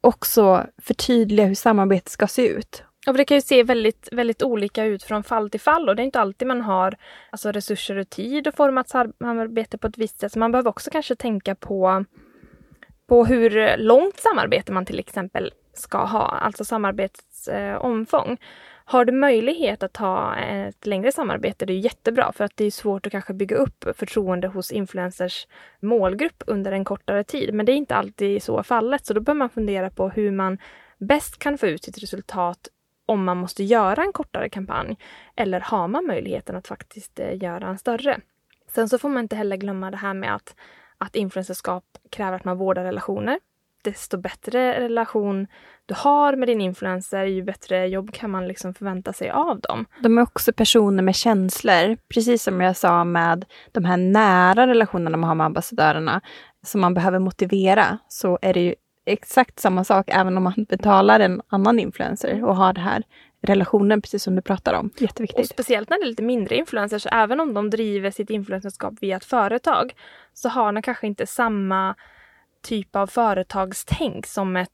också 0.00 0.66
förtydliga 0.82 1.46
hur 1.46 1.54
samarbetet 1.54 2.08
ska 2.08 2.26
se 2.26 2.48
ut. 2.48 2.82
Och 3.08 3.16
det 3.16 3.24
kan 3.24 3.36
ju 3.36 3.40
se 3.40 3.62
väldigt, 3.62 4.08
väldigt 4.12 4.42
olika 4.42 4.84
ut 4.84 5.02
från 5.02 5.22
fall 5.22 5.50
till 5.50 5.60
fall 5.60 5.88
och 5.88 5.96
det 5.96 6.02
är 6.02 6.04
inte 6.04 6.20
alltid 6.20 6.48
man 6.48 6.60
har 6.60 6.96
alltså, 7.30 7.52
resurser 7.52 7.96
och 7.96 8.10
tid 8.10 8.46
att 8.46 8.56
forma 8.56 8.80
ett 8.80 8.88
samarbete 8.88 9.78
på 9.78 9.86
ett 9.86 9.98
visst 9.98 10.20
sätt. 10.20 10.32
Så 10.32 10.38
man 10.38 10.52
behöver 10.52 10.70
också 10.70 10.90
kanske 10.90 11.14
tänka 11.14 11.54
på, 11.54 12.04
på 13.06 13.24
hur 13.24 13.76
långt 13.76 14.18
samarbete 14.18 14.72
man 14.72 14.86
till 14.86 14.98
exempel 14.98 15.52
ska 15.74 15.98
ha, 15.98 16.28
alltså 16.28 16.64
samarbetets 16.64 17.48
eh, 17.48 17.76
omfång. 17.76 18.36
Har 18.84 19.04
du 19.04 19.12
möjlighet 19.12 19.82
att 19.82 19.96
ha 19.96 20.36
ett 20.36 20.86
längre 20.86 21.12
samarbete, 21.12 21.66
det 21.66 21.72
är 21.72 21.78
jättebra 21.78 22.32
för 22.32 22.44
att 22.44 22.56
det 22.56 22.64
är 22.64 22.70
svårt 22.70 23.06
att 23.06 23.12
kanske 23.12 23.34
bygga 23.34 23.56
upp 23.56 23.84
förtroende 23.96 24.48
hos 24.48 24.72
influencers 24.72 25.46
målgrupp 25.80 26.42
under 26.46 26.72
en 26.72 26.84
kortare 26.84 27.24
tid. 27.24 27.54
Men 27.54 27.66
det 27.66 27.72
är 27.72 27.76
inte 27.76 27.96
alltid 27.96 28.42
så 28.42 28.62
fallet, 28.62 29.06
så 29.06 29.14
då 29.14 29.20
bör 29.20 29.34
man 29.34 29.50
fundera 29.50 29.90
på 29.90 30.08
hur 30.08 30.30
man 30.30 30.58
bäst 30.98 31.38
kan 31.38 31.58
få 31.58 31.66
ut 31.66 31.84
sitt 31.84 32.02
resultat 32.02 32.68
om 33.08 33.24
man 33.24 33.36
måste 33.36 33.64
göra 33.64 34.02
en 34.02 34.12
kortare 34.12 34.48
kampanj. 34.48 34.96
Eller 35.36 35.60
har 35.60 35.88
man 35.88 36.06
möjligheten 36.06 36.56
att 36.56 36.68
faktiskt 36.68 37.20
eh, 37.20 37.42
göra 37.42 37.68
en 37.68 37.78
större? 37.78 38.20
Sen 38.68 38.88
så 38.88 38.98
får 38.98 39.08
man 39.08 39.22
inte 39.22 39.36
heller 39.36 39.56
glömma 39.56 39.90
det 39.90 39.96
här 39.96 40.14
med 40.14 40.34
att, 40.34 40.54
att 40.98 41.16
influencerskap 41.16 41.84
kräver 42.10 42.36
att 42.36 42.44
man 42.44 42.58
vårdar 42.58 42.84
relationer 42.84 43.38
desto 43.84 44.18
bättre 44.18 44.80
relation 44.80 45.46
du 45.86 45.94
har 45.94 46.36
med 46.36 46.48
din 46.48 46.60
influencer, 46.60 47.24
ju 47.24 47.42
bättre 47.42 47.86
jobb 47.86 48.12
kan 48.12 48.30
man 48.30 48.48
liksom 48.48 48.74
förvänta 48.74 49.12
sig 49.12 49.30
av 49.30 49.60
dem. 49.60 49.86
De 50.02 50.18
är 50.18 50.22
också 50.22 50.52
personer 50.52 51.02
med 51.02 51.14
känslor, 51.14 51.96
precis 52.14 52.42
som 52.42 52.60
jag 52.60 52.76
sa 52.76 53.04
med 53.04 53.44
de 53.72 53.84
här 53.84 53.96
nära 53.96 54.66
relationerna 54.66 55.16
man 55.16 55.28
har 55.28 55.34
med 55.34 55.46
ambassadörerna, 55.46 56.20
som 56.66 56.80
man 56.80 56.94
behöver 56.94 57.18
motivera, 57.18 57.98
så 58.08 58.38
är 58.42 58.54
det 58.54 58.60
ju 58.60 58.74
exakt 59.08 59.60
samma 59.60 59.84
sak 59.84 60.08
även 60.08 60.36
om 60.36 60.42
man 60.42 60.66
betalar 60.68 61.20
en 61.20 61.42
annan 61.48 61.78
influencer 61.78 62.44
och 62.44 62.56
har 62.56 62.72
det 62.72 62.80
här 62.80 63.02
relationen, 63.42 64.02
precis 64.02 64.22
som 64.22 64.34
du 64.36 64.42
pratar 64.42 64.74
om. 64.74 64.90
Jätteviktigt. 64.98 65.40
Och 65.40 65.46
speciellt 65.46 65.90
när 65.90 65.98
det 65.98 66.04
är 66.04 66.08
lite 66.08 66.22
mindre 66.22 66.56
influencers, 66.56 67.06
även 67.12 67.40
om 67.40 67.54
de 67.54 67.70
driver 67.70 68.10
sitt 68.10 68.30
influencerskap 68.30 68.94
via 69.00 69.16
ett 69.16 69.24
företag, 69.24 69.94
så 70.34 70.48
har 70.48 70.72
de 70.72 70.82
kanske 70.82 71.06
inte 71.06 71.26
samma 71.26 71.94
typ 72.62 72.96
av 72.96 73.06
företagstänk 73.06 74.26
som 74.26 74.56
ett 74.56 74.70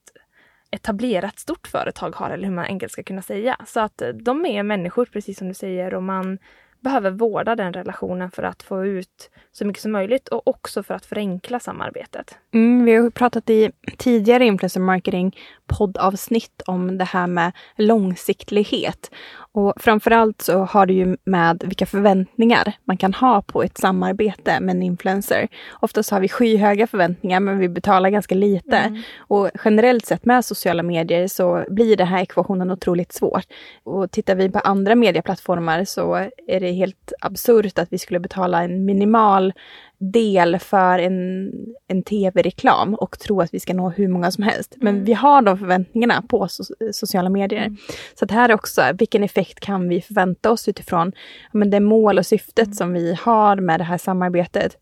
etablerat 0.70 1.38
stort 1.38 1.66
företag 1.66 2.16
har, 2.16 2.30
eller 2.30 2.48
hur 2.48 2.54
man 2.54 2.64
enkelt 2.64 2.92
ska 2.92 3.02
kunna 3.02 3.22
säga. 3.22 3.56
Så 3.66 3.80
att 3.80 4.02
de 4.14 4.46
är 4.46 4.62
människor, 4.62 5.04
precis 5.04 5.38
som 5.38 5.48
du 5.48 5.54
säger, 5.54 5.94
och 5.94 6.02
man 6.02 6.38
behöver 6.84 7.10
vårda 7.10 7.56
den 7.56 7.72
relationen 7.72 8.30
för 8.30 8.42
att 8.42 8.62
få 8.62 8.86
ut 8.86 9.30
så 9.52 9.64
mycket 9.64 9.82
som 9.82 9.92
möjligt 9.92 10.28
och 10.28 10.48
också 10.48 10.82
för 10.82 10.94
att 10.94 11.06
förenkla 11.06 11.60
samarbetet. 11.60 12.38
Mm, 12.54 12.84
vi 12.84 12.94
har 12.94 13.10
pratat 13.10 13.50
i 13.50 13.70
tidigare 13.98 14.44
influencer 14.44 14.80
marketing 14.80 15.36
poddavsnitt 15.66 16.62
om 16.66 16.98
det 16.98 17.04
här 17.04 17.26
med 17.26 17.52
långsiktighet. 17.76 19.10
Och 19.52 19.72
framförallt 19.76 20.42
så 20.42 20.58
har 20.58 20.86
det 20.86 20.92
ju 20.92 21.16
med 21.24 21.62
vilka 21.66 21.86
förväntningar 21.86 22.72
man 22.84 22.96
kan 22.96 23.14
ha 23.14 23.42
på 23.42 23.62
ett 23.62 23.78
samarbete 23.78 24.60
med 24.60 24.76
en 24.76 24.82
influencer. 24.82 25.48
Oftast 25.72 26.10
har 26.10 26.20
vi 26.20 26.28
skyhöga 26.28 26.86
förväntningar 26.86 27.40
men 27.40 27.58
vi 27.58 27.68
betalar 27.68 28.10
ganska 28.10 28.34
lite. 28.34 28.76
Mm. 28.76 29.02
Och 29.18 29.50
generellt 29.64 30.06
sett 30.06 30.24
med 30.24 30.44
sociala 30.44 30.82
medier 30.82 31.28
så 31.28 31.64
blir 31.68 31.96
den 31.96 32.06
här 32.06 32.22
ekvationen 32.22 32.70
otroligt 32.70 33.12
svår. 33.12 33.42
Och 33.84 34.10
tittar 34.10 34.34
vi 34.34 34.50
på 34.50 34.58
andra 34.58 34.94
medieplattformar 34.94 35.84
så 35.84 36.14
är 36.46 36.60
det 36.60 36.70
helt 36.74 37.12
absurt 37.20 37.78
att 37.78 37.92
vi 37.92 37.98
skulle 37.98 38.20
betala 38.20 38.64
en 38.64 38.84
minimal 38.84 39.52
del 39.98 40.58
för 40.58 40.98
en, 40.98 41.52
en 41.88 42.02
tv-reklam 42.02 42.94
och 42.94 43.18
tro 43.18 43.40
att 43.40 43.54
vi 43.54 43.60
ska 43.60 43.74
nå 43.74 43.90
hur 43.90 44.08
många 44.08 44.30
som 44.30 44.44
helst. 44.44 44.74
Men 44.76 44.94
mm. 44.94 45.04
vi 45.04 45.12
har 45.12 45.42
de 45.42 45.58
förväntningarna 45.58 46.22
på 46.28 46.48
so 46.48 46.64
sociala 46.92 47.30
medier. 47.30 47.62
Mm. 47.62 47.76
Så 48.14 48.24
att 48.24 48.30
här 48.30 48.52
också, 48.52 48.82
vilken 48.98 49.24
effekt 49.24 49.60
kan 49.60 49.88
vi 49.88 50.00
förvänta 50.00 50.50
oss 50.50 50.68
utifrån 50.68 51.12
men 51.52 51.70
det 51.70 51.80
mål 51.80 52.18
och 52.18 52.26
syftet 52.26 52.66
mm. 52.66 52.74
som 52.74 52.92
vi 52.92 53.14
har 53.14 53.56
med 53.56 53.80
det 53.80 53.84
här 53.84 53.98
samarbetet. 53.98 54.76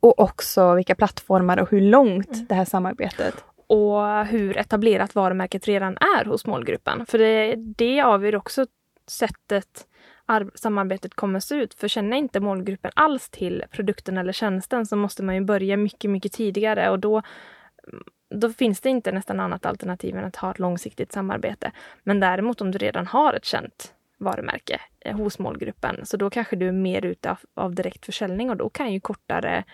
Och 0.00 0.20
också 0.20 0.74
vilka 0.74 0.94
plattformar 0.94 1.58
och 1.58 1.70
hur 1.70 1.80
långt 1.80 2.34
mm. 2.34 2.46
det 2.48 2.54
här 2.54 2.64
samarbetet 2.64 3.34
och 3.66 4.26
hur 4.26 4.56
etablerat 4.56 5.14
varumärket 5.14 5.68
redan 5.68 5.96
är 5.96 6.24
hos 6.24 6.46
målgruppen. 6.46 7.06
För 7.06 7.18
det, 7.18 7.54
det 7.56 8.00
avgör 8.00 8.36
också 8.36 8.66
sättet 9.06 9.86
samarbetet 10.54 11.14
kommer 11.14 11.40
se 11.40 11.54
ut. 11.54 11.74
För 11.74 11.88
känner 11.88 12.16
inte 12.16 12.40
målgruppen 12.40 12.90
alls 12.94 13.30
till 13.30 13.64
produkten 13.70 14.18
eller 14.18 14.32
tjänsten 14.32 14.86
så 14.86 14.96
måste 14.96 15.22
man 15.22 15.34
ju 15.34 15.40
börja 15.40 15.76
mycket, 15.76 16.10
mycket 16.10 16.32
tidigare 16.32 16.90
och 16.90 16.98
då 16.98 17.22
mm, 17.88 18.04
då 18.34 18.50
finns 18.50 18.80
det 18.80 18.88
inte 18.90 19.12
nästan 19.12 19.40
annat 19.40 19.66
alternativ 19.66 20.16
än 20.16 20.24
att 20.24 20.36
ha 20.36 20.50
ett 20.50 20.58
långsiktigt 20.58 21.12
samarbete. 21.12 21.72
Men 22.02 22.20
däremot 22.20 22.60
om 22.60 22.70
du 22.70 22.78
redan 22.78 23.06
har 23.06 23.34
ett 23.34 23.44
känt 23.44 23.94
varumärke 24.18 24.80
eh, 25.00 25.16
hos 25.16 25.38
målgruppen, 25.38 26.06
så 26.06 26.16
då 26.16 26.30
kanske 26.30 26.56
du 26.56 26.68
är 26.68 26.72
mer 26.72 27.04
ute 27.04 27.30
av, 27.30 27.38
av 27.54 27.74
direktförsäljning 27.74 28.50
och 28.50 28.56
då 28.56 28.68
kan 28.68 28.92
ju 28.92 29.00
kortare, 29.00 29.64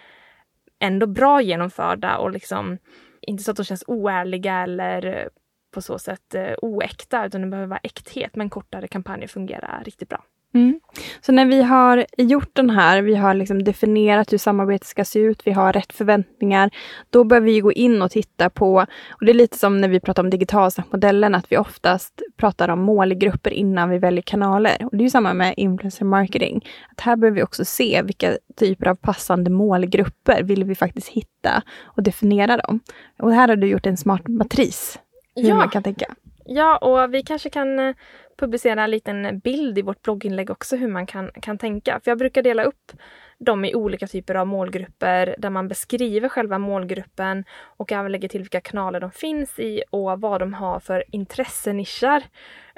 ändå 0.78 1.06
bra 1.06 1.40
genomförda 1.40 2.18
och 2.18 2.30
liksom 2.30 2.78
inte 3.20 3.42
så 3.42 3.50
att 3.50 3.56
de 3.56 3.64
känns 3.64 3.84
oärliga 3.86 4.54
eller 4.54 5.06
eh, 5.06 5.28
på 5.70 5.82
så 5.82 5.98
sätt 5.98 6.34
eh, 6.34 6.54
oäkta, 6.62 7.26
utan 7.26 7.40
det 7.40 7.46
behöver 7.46 7.68
vara 7.68 7.80
äkthet, 7.82 8.36
men 8.36 8.50
kortare 8.50 8.88
kampanjer 8.88 9.28
fungerar 9.28 9.82
riktigt 9.84 10.08
bra. 10.08 10.24
Mm. 10.54 10.80
Så 11.20 11.32
när 11.32 11.46
vi 11.46 11.62
har 11.62 12.06
gjort 12.18 12.50
den 12.52 12.70
här, 12.70 13.02
vi 13.02 13.14
har 13.14 13.34
liksom 13.34 13.64
definierat 13.64 14.32
hur 14.32 14.38
samarbetet 14.38 14.88
ska 14.88 15.04
se 15.04 15.18
ut, 15.18 15.46
vi 15.46 15.52
har 15.52 15.72
rätt 15.72 15.92
förväntningar, 15.92 16.70
då 17.10 17.24
behöver 17.24 17.46
vi 17.46 17.60
gå 17.60 17.72
in 17.72 18.02
och 18.02 18.10
titta 18.10 18.50
på, 18.50 18.86
och 19.10 19.24
det 19.24 19.32
är 19.32 19.34
lite 19.34 19.58
som 19.58 19.80
när 19.80 19.88
vi 19.88 20.00
pratar 20.00 20.22
om 20.22 20.30
digitalsnackmodellen, 20.30 21.34
att 21.34 21.52
vi 21.52 21.56
oftast 21.56 22.22
pratar 22.36 22.68
om 22.68 22.80
målgrupper 22.80 23.50
innan 23.50 23.90
vi 23.90 23.98
väljer 23.98 24.22
kanaler. 24.22 24.84
Och 24.84 24.96
det 24.96 25.04
är 25.04 25.08
samma 25.08 25.34
med 25.34 25.54
influencer 25.56 26.04
marketing. 26.04 26.66
Att 26.92 27.00
här 27.00 27.16
behöver 27.16 27.36
vi 27.36 27.42
också 27.42 27.64
se 27.64 28.02
vilka 28.02 28.38
typer 28.56 28.88
av 28.88 28.94
passande 28.94 29.50
målgrupper 29.50 30.42
vill 30.42 30.64
vi 30.64 30.74
faktiskt 30.74 31.08
hitta 31.08 31.62
och 31.84 32.02
definiera 32.02 32.56
dem. 32.56 32.80
Och 33.18 33.32
här 33.32 33.48
har 33.48 33.56
du 33.56 33.66
gjort 33.66 33.86
en 33.86 33.96
smart 33.96 34.28
matris, 34.28 34.98
hur 35.34 35.48
ja. 35.48 35.54
man 35.54 35.68
kan 35.68 35.82
tänka. 35.82 36.14
Ja, 36.50 36.76
och 36.76 37.14
vi 37.14 37.22
kanske 37.22 37.50
kan 37.50 37.78
eh, 37.78 37.94
publicera 38.38 38.84
en 38.84 38.90
liten 38.90 39.38
bild 39.38 39.78
i 39.78 39.82
vårt 39.82 40.02
blogginlägg 40.02 40.50
också 40.50 40.76
hur 40.76 40.88
man 40.88 41.06
kan, 41.06 41.30
kan 41.42 41.58
tänka. 41.58 42.00
För 42.04 42.10
jag 42.10 42.18
brukar 42.18 42.42
dela 42.42 42.62
upp 42.62 42.92
dem 43.38 43.64
i 43.64 43.74
olika 43.74 44.06
typer 44.06 44.34
av 44.34 44.46
målgrupper 44.46 45.34
där 45.38 45.50
man 45.50 45.68
beskriver 45.68 46.28
själva 46.28 46.58
målgruppen 46.58 47.44
och 47.60 47.92
även 47.92 48.12
lägger 48.12 48.28
till 48.28 48.40
vilka 48.40 48.60
kanaler 48.60 49.00
de 49.00 49.10
finns 49.10 49.58
i 49.58 49.82
och 49.90 50.20
vad 50.20 50.40
de 50.40 50.54
har 50.54 50.80
för 50.80 51.04
intressenischer. 51.10 52.22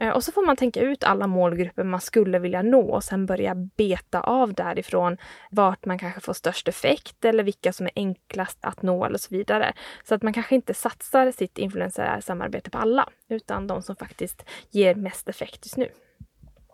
Eh, 0.01 0.11
och 0.11 0.25
så 0.25 0.33
får 0.33 0.47
man 0.47 0.57
tänka 0.57 0.81
ut 0.81 1.05
alla 1.05 1.27
målgrupper 1.27 1.85
man 1.85 2.01
skulle 2.01 2.39
vilja 2.39 2.63
nå 2.63 2.81
och 2.81 3.05
sen 3.05 3.27
börja 3.27 3.55
beta 3.55 4.21
av 4.21 4.55
därifrån 4.55 5.17
vart 5.51 5.85
man 5.85 5.99
kanske 5.99 6.21
får 6.21 6.33
störst 6.33 6.69
effekt 6.69 7.25
eller 7.25 7.45
vilka 7.45 7.73
som 7.73 7.87
är 7.87 7.93
enklast 7.97 8.59
att 8.61 8.83
nå 8.83 9.05
eller 9.05 9.19
så 9.19 9.35
vidare. 9.35 9.73
Så 10.05 10.15
att 10.15 10.23
man 10.23 10.33
kanske 10.33 10.55
inte 10.55 10.75
satsar 10.75 11.31
sitt 11.31 11.59
influencersamarbete 11.59 12.71
på 12.71 12.79
alla 12.79 13.09
utan 13.29 13.67
de 13.67 13.83
som 13.83 13.97
faktiskt 13.97 14.45
ger 14.71 14.95
mest 14.95 15.29
effekt 15.29 15.65
just 15.65 15.77
nu. 15.77 15.89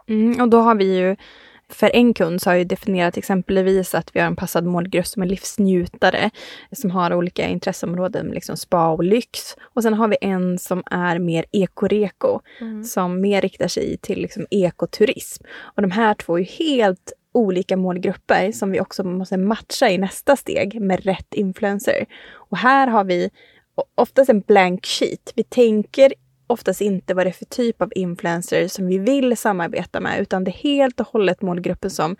Mm, 0.08 0.40
och 0.40 0.48
då 0.48 0.60
har 0.60 0.74
vi 0.74 0.98
ju 0.98 1.16
för 1.68 1.90
en 1.96 2.14
kund 2.14 2.42
så 2.42 2.50
har 2.50 2.56
jag 2.56 2.66
definierat 2.66 3.16
exempelvis 3.16 3.94
att 3.94 4.16
vi 4.16 4.20
har 4.20 4.26
en 4.26 4.36
passad 4.36 4.64
målgrupp 4.64 5.06
som 5.06 5.22
är 5.22 5.26
livsnjutare, 5.26 6.30
som 6.72 6.90
har 6.90 7.14
olika 7.14 7.48
intresseområden, 7.48 8.26
liksom 8.26 8.56
spa 8.56 8.88
och 8.88 9.04
lyx. 9.04 9.56
Och 9.60 9.82
sen 9.82 9.94
har 9.94 10.08
vi 10.08 10.16
en 10.20 10.58
som 10.58 10.82
är 10.90 11.18
mer 11.18 11.44
ekoreko, 11.52 12.40
mm. 12.60 12.84
som 12.84 13.20
mer 13.20 13.40
riktar 13.40 13.68
sig 13.68 13.98
till 13.98 14.22
liksom 14.22 14.46
ekoturism. 14.50 15.44
Och 15.60 15.82
de 15.82 15.90
här 15.90 16.14
två 16.14 16.38
är 16.38 16.44
helt 16.44 17.12
olika 17.32 17.76
målgrupper 17.76 18.52
som 18.52 18.70
vi 18.70 18.80
också 18.80 19.04
måste 19.04 19.36
matcha 19.36 19.88
i 19.88 19.98
nästa 19.98 20.36
steg 20.36 20.80
med 20.80 21.04
rätt 21.04 21.34
influencer. 21.34 22.06
Och 22.32 22.58
här 22.58 22.86
har 22.86 23.04
vi 23.04 23.30
oftast 23.94 24.30
en 24.30 24.40
blank 24.40 24.86
sheet. 24.86 25.32
Vi 25.34 25.44
tänker 25.44 26.12
oftast 26.46 26.80
inte 26.80 27.14
vad 27.14 27.26
det 27.26 27.30
är 27.30 27.32
för 27.32 27.44
typ 27.44 27.82
av 27.82 27.92
influencer 27.94 28.68
som 28.68 28.86
vi 28.86 28.98
vill 28.98 29.36
samarbeta 29.36 30.00
med, 30.00 30.20
utan 30.20 30.44
det 30.44 30.50
är 30.50 30.52
helt 30.62 31.00
och 31.00 31.06
hållet 31.06 31.42
målgruppen 31.42 31.90
som, 31.90 32.16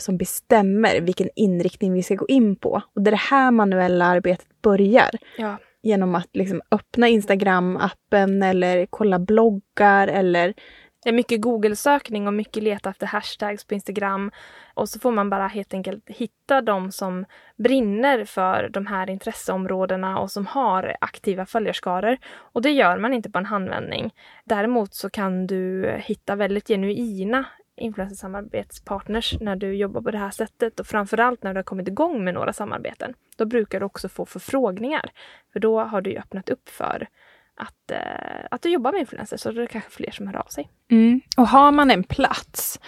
som 0.00 0.16
bestämmer 0.16 1.00
vilken 1.00 1.28
inriktning 1.36 1.92
vi 1.92 2.02
ska 2.02 2.14
gå 2.14 2.26
in 2.28 2.56
på. 2.56 2.82
Och 2.94 3.02
det 3.02 3.08
är 3.08 3.12
det 3.12 3.16
här 3.16 3.50
manuella 3.50 4.04
arbetet 4.04 4.62
börjar. 4.62 5.10
Ja. 5.38 5.58
Genom 5.82 6.14
att 6.14 6.28
liksom 6.32 6.62
öppna 6.70 7.08
Instagram-appen 7.08 8.44
eller 8.44 8.86
kolla 8.90 9.18
bloggar 9.18 10.08
eller 10.08 10.54
det 11.02 11.08
är 11.08 11.12
mycket 11.12 11.40
Google-sökning 11.40 12.26
och 12.26 12.34
mycket 12.34 12.62
leta 12.62 12.90
efter 12.90 13.06
hashtags 13.06 13.64
på 13.64 13.74
Instagram. 13.74 14.30
Och 14.74 14.88
så 14.88 15.00
får 15.00 15.12
man 15.12 15.30
bara 15.30 15.46
helt 15.46 15.74
enkelt 15.74 16.04
hitta 16.06 16.60
de 16.60 16.92
som 16.92 17.24
brinner 17.56 18.24
för 18.24 18.68
de 18.68 18.86
här 18.86 19.10
intresseområdena 19.10 20.18
och 20.18 20.30
som 20.30 20.46
har 20.46 20.96
aktiva 21.00 21.46
följarskaror. 21.46 22.18
Och 22.34 22.62
det 22.62 22.70
gör 22.70 22.98
man 22.98 23.14
inte 23.14 23.30
på 23.30 23.38
en 23.38 23.46
handvändning. 23.46 24.14
Däremot 24.44 24.94
så 24.94 25.10
kan 25.10 25.46
du 25.46 25.90
hitta 25.98 26.36
väldigt 26.36 26.68
genuina 26.68 27.44
influencersamarbetspartners 27.76 29.40
när 29.40 29.56
du 29.56 29.74
jobbar 29.74 30.00
på 30.00 30.10
det 30.10 30.18
här 30.18 30.30
sättet 30.30 30.80
och 30.80 30.86
framförallt 30.86 31.42
när 31.42 31.54
du 31.54 31.58
har 31.58 31.64
kommit 31.64 31.88
igång 31.88 32.24
med 32.24 32.34
några 32.34 32.52
samarbeten. 32.52 33.14
Då 33.36 33.44
brukar 33.44 33.80
du 33.80 33.86
också 33.86 34.08
få 34.08 34.26
förfrågningar. 34.26 35.10
För 35.52 35.60
då 35.60 35.80
har 35.80 36.00
du 36.00 36.16
öppnat 36.16 36.48
upp 36.48 36.68
för 36.68 37.08
att, 37.56 37.90
eh, 37.90 38.46
att 38.50 38.62
du 38.62 38.68
jobbar 38.68 38.92
med 38.92 39.00
influencers 39.00 39.40
så 39.40 39.50
det 39.50 39.62
är 39.62 39.66
kanske 39.66 39.90
fler 39.90 40.10
som 40.10 40.26
hör 40.26 40.36
av 40.36 40.46
sig. 40.46 40.70
Mm. 40.90 41.20
Och 41.36 41.48
har 41.48 41.72
man 41.72 41.90
en 41.90 42.04
plats, 42.04 42.80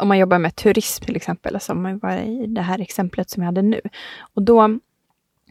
om 0.00 0.08
man 0.08 0.18
jobbar 0.18 0.38
med 0.38 0.56
turism 0.56 1.04
till 1.04 1.16
exempel, 1.16 1.54
alltså 1.54 1.72
som 1.72 1.98
var 1.98 2.12
i 2.12 2.46
det 2.46 2.62
här 2.62 2.80
exemplet 2.80 3.30
som 3.30 3.42
jag 3.42 3.46
hade 3.46 3.62
nu, 3.62 3.80
och 4.34 4.42
då 4.42 4.78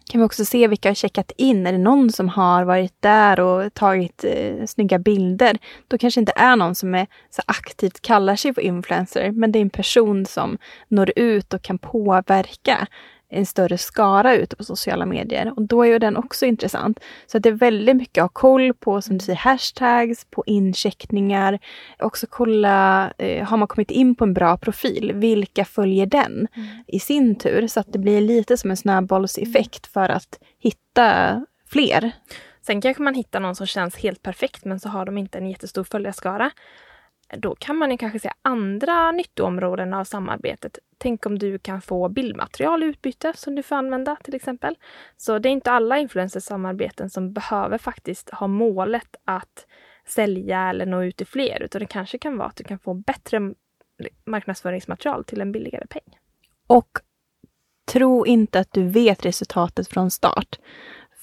kan 0.09 0.21
vi 0.21 0.27
också 0.27 0.45
se 0.45 0.67
vilka 0.67 0.89
har 0.89 0.95
checkat 0.95 1.31
in. 1.37 1.67
Är 1.67 1.71
det 1.71 1.77
någon 1.77 2.11
som 2.11 2.29
har 2.29 2.63
varit 2.63 3.01
där 3.01 3.39
och 3.39 3.73
tagit 3.73 4.23
eh, 4.23 4.65
snygga 4.65 4.99
bilder? 4.99 5.57
Då 5.87 5.97
kanske 5.97 6.19
inte 6.19 6.33
är 6.35 6.55
någon 6.55 6.75
som 6.75 6.95
är 6.95 7.07
så 7.29 7.41
aktivt 7.45 8.01
kallar 8.01 8.35
sig 8.35 8.53
för 8.53 8.61
influencer, 8.61 9.31
men 9.31 9.51
det 9.51 9.59
är 9.59 9.61
en 9.61 9.69
person 9.69 10.25
som 10.25 10.57
når 10.87 11.11
ut 11.15 11.53
och 11.53 11.61
kan 11.61 11.77
påverka 11.77 12.87
en 13.29 13.45
större 13.45 13.77
skara 13.77 14.35
ute 14.35 14.55
på 14.55 14.63
sociala 14.63 15.05
medier. 15.05 15.53
Och 15.55 15.61
då 15.61 15.83
är 15.83 15.87
ju 15.87 15.99
den 15.99 16.17
också 16.17 16.45
intressant. 16.45 16.99
Så 17.27 17.37
att 17.37 17.43
det 17.43 17.49
är 17.49 17.53
väldigt 17.53 17.95
mycket 17.95 18.21
att 18.21 18.23
ha 18.23 18.41
koll 18.41 18.73
på, 18.73 19.01
som 19.01 19.17
du 19.17 19.25
säger, 19.25 19.39
hashtags, 19.39 20.25
på 20.25 20.43
incheckningar. 20.45 21.59
Också 21.99 22.27
kolla, 22.29 23.11
eh, 23.17 23.47
har 23.47 23.57
man 23.57 23.67
kommit 23.67 23.91
in 23.91 24.15
på 24.15 24.23
en 24.23 24.33
bra 24.33 24.57
profil, 24.57 25.11
vilka 25.15 25.65
följer 25.65 26.05
den 26.05 26.47
mm. 26.55 26.67
i 26.87 26.99
sin 26.99 27.35
tur? 27.35 27.67
Så 27.67 27.79
att 27.79 27.93
det 27.93 27.99
blir 27.99 28.21
lite 28.21 28.57
som 28.57 28.69
en 28.69 28.77
snöbollseffekt 28.77 29.87
för 29.87 30.09
att 30.09 30.39
hitta 30.59 31.41
fler. 31.69 32.11
Sen 32.61 32.81
kanske 32.81 33.03
man 33.03 33.13
hittar 33.13 33.39
någon 33.39 33.55
som 33.55 33.67
känns 33.67 33.95
helt 33.95 34.23
perfekt 34.23 34.65
men 34.65 34.79
så 34.79 34.89
har 34.89 35.05
de 35.05 35.17
inte 35.17 35.37
en 35.37 35.49
jättestor 35.49 35.83
följarskara 35.83 36.51
då 37.37 37.55
kan 37.55 37.75
man 37.75 37.91
ju 37.91 37.97
kanske 37.97 38.19
se 38.19 38.31
andra 38.41 39.11
nyttoområden 39.11 39.93
av 39.93 40.03
samarbetet. 40.03 40.79
Tänk 40.97 41.25
om 41.25 41.39
du 41.39 41.59
kan 41.59 41.81
få 41.81 42.09
bildmaterial 42.09 42.83
i 42.83 42.85
utbyte 42.85 43.33
som 43.35 43.55
du 43.55 43.63
får 43.63 43.75
använda 43.75 44.15
till 44.23 44.35
exempel. 44.35 44.75
Så 45.17 45.39
det 45.39 45.49
är 45.49 45.53
inte 45.53 45.71
alla 45.71 45.97
influencersamarbeten 45.97 47.09
som 47.09 47.33
behöver 47.33 47.77
faktiskt 47.77 48.29
ha 48.29 48.47
målet 48.47 49.15
att 49.25 49.65
sälja 50.07 50.69
eller 50.69 50.85
nå 50.85 51.03
ut 51.03 51.17
till 51.17 51.27
fler, 51.27 51.61
utan 51.63 51.79
det 51.79 51.85
kanske 51.85 52.17
kan 52.17 52.37
vara 52.37 52.47
att 52.47 52.55
du 52.55 52.63
kan 52.63 52.79
få 52.79 52.93
bättre 52.93 53.53
marknadsföringsmaterial 54.25 55.23
till 55.23 55.41
en 55.41 55.51
billigare 55.51 55.87
peng. 55.87 56.17
Och 56.67 56.89
tro 57.91 58.25
inte 58.25 58.59
att 58.59 58.73
du 58.73 58.83
vet 58.83 59.25
resultatet 59.25 59.87
från 59.87 60.11
start. 60.11 60.59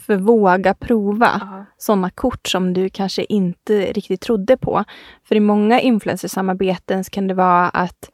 För 0.07 0.16
våga 0.16 0.75
prova 0.75 1.35
uh 1.35 1.62
sådana 1.79 2.11
kort 2.11 2.49
som 2.49 2.73
du 2.73 2.88
kanske 2.88 3.25
inte 3.25 3.92
riktigt 3.92 4.21
trodde 4.21 4.57
på. 4.57 4.85
För 5.25 5.35
i 5.35 5.40
många 5.40 5.81
influencersamarbeten 5.81 7.05
kan 7.05 7.29
det 7.29 7.35
vara 7.35 7.69
att 7.69 8.11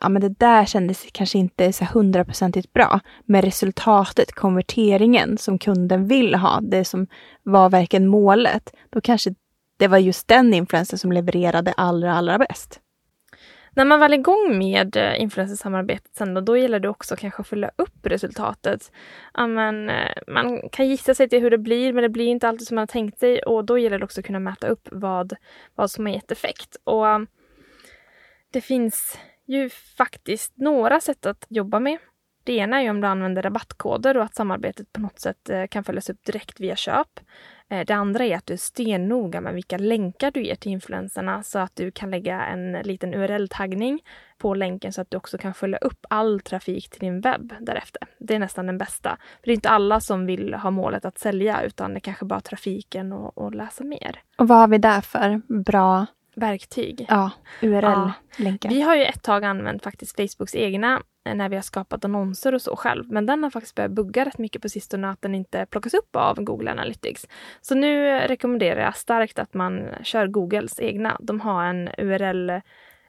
ja, 0.00 0.08
men 0.08 0.22
det 0.22 0.28
där 0.28 0.64
kändes 0.64 1.06
kanske 1.12 1.38
inte 1.38 1.72
så 1.72 1.84
hundraprocentigt 1.84 2.72
bra. 2.72 3.00
Men 3.24 3.42
resultatet, 3.42 4.32
konverteringen 4.32 5.38
som 5.38 5.58
kunden 5.58 6.06
vill 6.06 6.34
ha, 6.34 6.60
det 6.60 6.84
som 6.84 7.06
var 7.42 7.70
verkligen 7.70 8.06
målet, 8.06 8.74
då 8.90 9.00
kanske 9.00 9.34
det 9.76 9.88
var 9.88 9.98
just 9.98 10.28
den 10.28 10.54
influencer 10.54 10.96
som 10.96 11.12
levererade 11.12 11.72
allra, 11.72 12.14
allra 12.14 12.38
bäst. 12.38 12.80
När 13.74 13.84
man 13.84 14.00
väl 14.00 14.12
är 14.12 14.18
igång 14.18 14.58
med 14.58 14.96
eh, 14.96 15.20
influencersamarbetet 15.20 16.14
sen 16.14 16.34
då, 16.34 16.40
då 16.40 16.56
gäller 16.56 16.80
det 16.80 16.88
också 16.88 17.16
kanske 17.16 17.40
att 17.40 17.48
följa 17.48 17.70
upp 17.76 18.06
resultatet. 18.06 18.92
Ja, 19.34 19.46
men, 19.46 19.90
eh, 19.90 20.12
man 20.26 20.68
kan 20.72 20.88
gissa 20.88 21.14
sig 21.14 21.28
till 21.28 21.40
hur 21.40 21.50
det 21.50 21.58
blir, 21.58 21.92
men 21.92 22.02
det 22.02 22.08
blir 22.08 22.26
inte 22.26 22.48
alltid 22.48 22.66
som 22.66 22.74
man 22.74 22.82
har 22.82 22.86
tänkt 22.86 23.18
sig 23.18 23.42
och 23.42 23.64
då 23.64 23.78
gäller 23.78 23.98
det 23.98 24.04
också 24.04 24.20
att 24.20 24.26
kunna 24.26 24.40
mäta 24.40 24.68
upp 24.68 24.88
vad, 24.92 25.32
vad 25.74 25.90
som 25.90 26.06
har 26.06 26.12
gett 26.12 26.30
effekt. 26.30 26.76
Och 26.84 27.08
eh, 27.08 27.18
det 28.52 28.60
finns 28.60 29.18
ju 29.46 29.70
faktiskt 29.98 30.52
några 30.56 31.00
sätt 31.00 31.26
att 31.26 31.46
jobba 31.48 31.80
med. 31.80 31.98
Det 32.44 32.52
ena 32.52 32.82
är 32.82 32.90
om 32.90 33.00
du 33.00 33.06
använder 33.06 33.42
rabattkoder 33.42 34.16
och 34.16 34.24
att 34.24 34.34
samarbetet 34.34 34.92
på 34.92 35.00
något 35.00 35.20
sätt 35.20 35.50
kan 35.70 35.84
följas 35.84 36.10
upp 36.10 36.24
direkt 36.24 36.60
via 36.60 36.76
köp. 36.76 37.20
Eh, 37.70 37.84
det 37.86 37.94
andra 37.94 38.24
är 38.24 38.36
att 38.36 38.46
du 38.46 38.52
är 38.52 38.58
stennoga 38.58 39.40
med 39.40 39.54
vilka 39.54 39.78
länkar 39.78 40.30
du 40.30 40.42
ger 40.42 40.54
till 40.54 40.72
influenserna 40.72 41.42
så 41.42 41.58
att 41.58 41.76
du 41.76 41.90
kan 41.90 42.10
lägga 42.10 42.46
en 42.46 42.72
liten 42.72 43.14
URL-taggning 43.14 44.00
på 44.38 44.54
länken 44.54 44.92
så 44.92 45.00
att 45.00 45.10
du 45.10 45.16
också 45.16 45.38
kan 45.38 45.54
följa 45.54 45.78
upp 45.78 46.06
all 46.10 46.40
trafik 46.40 46.90
till 46.90 47.00
din 47.00 47.20
webb 47.20 47.54
därefter. 47.60 48.02
Det 48.18 48.34
är 48.34 48.38
nästan 48.38 48.66
den 48.66 48.78
bästa. 48.78 49.10
För 49.40 49.46
Det 49.46 49.50
är 49.50 49.54
inte 49.54 49.68
alla 49.70 50.00
som 50.00 50.26
vill 50.26 50.54
ha 50.54 50.70
målet 50.70 51.04
att 51.04 51.18
sälja 51.18 51.62
utan 51.62 51.94
det 51.94 51.98
är 51.98 52.00
kanske 52.00 52.24
bara 52.24 52.40
trafiken 52.40 53.12
och, 53.12 53.38
och 53.38 53.54
läsa 53.54 53.84
mer. 53.84 54.20
Och 54.38 54.48
vad 54.48 54.58
har 54.58 54.68
vi 54.68 54.78
där 54.78 55.00
för 55.00 55.40
bra 55.62 56.06
verktyg. 56.38 57.06
Ja, 57.08 57.30
URL-länkar. 57.62 58.70
Ja. 58.70 58.74
Vi 58.74 58.80
har 58.80 58.96
ju 58.96 59.04
ett 59.04 59.22
tag 59.22 59.44
använt 59.44 59.82
faktiskt 59.82 60.16
Facebooks 60.16 60.54
egna 60.54 61.02
när 61.34 61.48
vi 61.48 61.56
har 61.56 61.62
skapat 61.62 62.04
annonser 62.04 62.54
och 62.54 62.62
så 62.62 62.76
själv. 62.76 63.12
Men 63.12 63.26
den 63.26 63.42
har 63.42 63.50
faktiskt 63.50 63.74
börjat 63.74 63.92
bugga 63.92 64.24
rätt 64.24 64.38
mycket 64.38 64.62
på 64.62 64.68
sistone 64.68 65.10
att 65.10 65.22
den 65.22 65.34
inte 65.34 65.66
plockas 65.70 65.94
upp 65.94 66.16
av 66.16 66.42
Google 66.42 66.70
Analytics. 66.70 67.28
Så 67.60 67.74
nu 67.74 68.20
rekommenderar 68.20 68.80
jag 68.80 68.96
starkt 68.96 69.38
att 69.38 69.54
man 69.54 69.88
kör 70.02 70.26
Googles 70.26 70.80
egna. 70.80 71.16
De 71.20 71.40
har 71.40 71.64
en 71.64 71.88
URL 71.98 72.50
eh, 72.50 72.60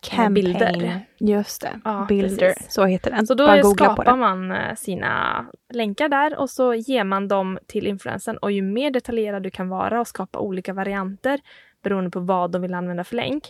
Campaign. 0.02 0.34
Bilder. 0.34 1.02
Just 1.18 1.62
det, 1.62 1.80
ja, 1.84 2.06
Builder, 2.10 2.54
precis. 2.54 2.74
så 2.74 2.86
heter 2.86 3.12
den. 3.12 3.28
Så 3.28 3.34
då 3.34 3.64
skapar 3.64 4.16
man 4.16 4.52
eh, 4.52 4.76
sina 4.76 5.46
länkar 5.74 6.10
där 6.10 6.40
och 6.40 6.50
så 6.50 6.74
ger 6.74 7.04
man 7.04 7.28
dem 7.28 7.60
till 7.68 7.88
influensen 7.88 8.38
och 8.38 8.52
ju 8.52 8.62
mer 8.62 8.92
detaljerad 8.92 9.44
du 9.44 9.50
kan 9.50 9.70
vara 9.70 10.00
och 10.00 10.08
skapa 10.08 10.40
olika 10.40 10.74
varianter 10.74 11.40
beroende 11.84 12.10
på 12.10 12.20
vad 12.20 12.52
de 12.52 12.62
vill 12.62 12.74
använda 12.74 13.04
för 13.04 13.16
länk, 13.16 13.44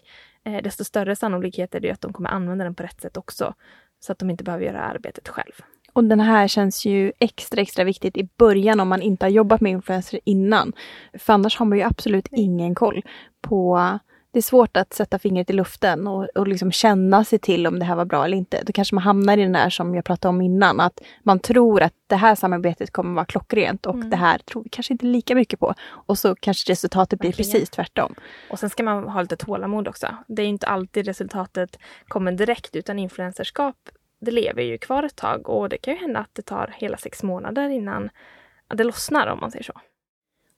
eh, 0.45 0.63
desto 0.63 0.83
större 0.83 1.15
sannolikhet 1.15 1.75
är 1.75 1.79
det 1.79 1.91
att 1.91 2.01
de 2.01 2.13
kommer 2.13 2.29
använda 2.29 2.63
den 2.63 2.75
på 2.75 2.83
rätt 2.83 3.01
sätt 3.01 3.17
också. 3.17 3.53
Så 3.99 4.11
att 4.11 4.19
de 4.19 4.29
inte 4.29 4.43
behöver 4.43 4.65
göra 4.65 4.81
arbetet 4.81 5.27
själv. 5.27 5.53
Och 5.93 6.03
den 6.03 6.19
här 6.19 6.47
känns 6.47 6.85
ju 6.85 7.11
extra, 7.19 7.61
extra 7.61 7.83
viktigt 7.83 8.17
i 8.17 8.29
början 8.37 8.79
om 8.79 8.87
man 8.87 9.01
inte 9.01 9.25
har 9.25 9.31
jobbat 9.31 9.61
med 9.61 9.71
influencer 9.71 10.19
innan. 10.23 10.73
För 11.13 11.33
annars 11.33 11.57
har 11.57 11.65
man 11.65 11.77
ju 11.77 11.83
absolut 11.83 12.27
ingen 12.31 12.75
koll 12.75 13.01
på 13.41 13.79
det 14.31 14.39
är 14.39 14.43
svårt 14.43 14.77
att 14.77 14.93
sätta 14.93 15.19
fingret 15.19 15.49
i 15.49 15.53
luften 15.53 16.07
och, 16.07 16.27
och 16.35 16.47
liksom 16.47 16.71
känna 16.71 17.23
sig 17.23 17.39
till 17.39 17.67
om 17.67 17.79
det 17.79 17.85
här 17.85 17.95
var 17.95 18.05
bra 18.05 18.25
eller 18.25 18.37
inte. 18.37 18.63
Då 18.63 18.73
kanske 18.73 18.95
man 18.95 19.03
hamnar 19.03 19.37
i 19.37 19.41
den 19.41 19.51
där 19.51 19.69
som 19.69 19.95
jag 19.95 20.05
pratade 20.05 20.29
om 20.29 20.41
innan, 20.41 20.79
att 20.79 21.01
man 21.23 21.39
tror 21.39 21.81
att 21.81 21.93
det 22.07 22.15
här 22.15 22.35
samarbetet 22.35 22.91
kommer 22.91 23.15
vara 23.15 23.25
klockrent 23.25 23.85
och 23.85 23.95
mm. 23.95 24.09
det 24.09 24.15
här 24.15 24.37
tror 24.37 24.63
vi 24.63 24.69
kanske 24.69 24.93
inte 24.93 25.05
lika 25.05 25.35
mycket 25.35 25.59
på. 25.59 25.73
Och 25.89 26.17
så 26.17 26.35
kanske 26.35 26.71
resultatet 26.71 27.19
blir 27.19 27.29
Verkligen. 27.29 27.51
precis 27.51 27.69
tvärtom. 27.69 28.15
Och 28.49 28.59
sen 28.59 28.69
ska 28.69 28.83
man 28.83 29.07
ha 29.07 29.21
lite 29.21 29.37
tålamod 29.37 29.87
också. 29.87 30.07
Det 30.27 30.41
är 30.41 30.47
inte 30.47 30.67
alltid 30.67 31.05
resultatet 31.05 31.79
kommer 32.07 32.31
direkt 32.31 32.75
utan 32.75 32.99
influencerskap 32.99 33.75
det 34.21 34.31
lever 34.31 34.63
ju 34.63 34.77
kvar 34.77 35.03
ett 35.03 35.15
tag 35.15 35.49
och 35.49 35.69
det 35.69 35.77
kan 35.77 35.93
ju 35.93 35.99
hända 35.99 36.19
att 36.19 36.29
det 36.35 36.41
tar 36.41 36.73
hela 36.77 36.97
sex 36.97 37.23
månader 37.23 37.69
innan 37.69 38.09
det 38.73 38.83
lossnar 38.83 39.27
om 39.27 39.39
man 39.39 39.51
säger 39.51 39.63
så. 39.63 39.73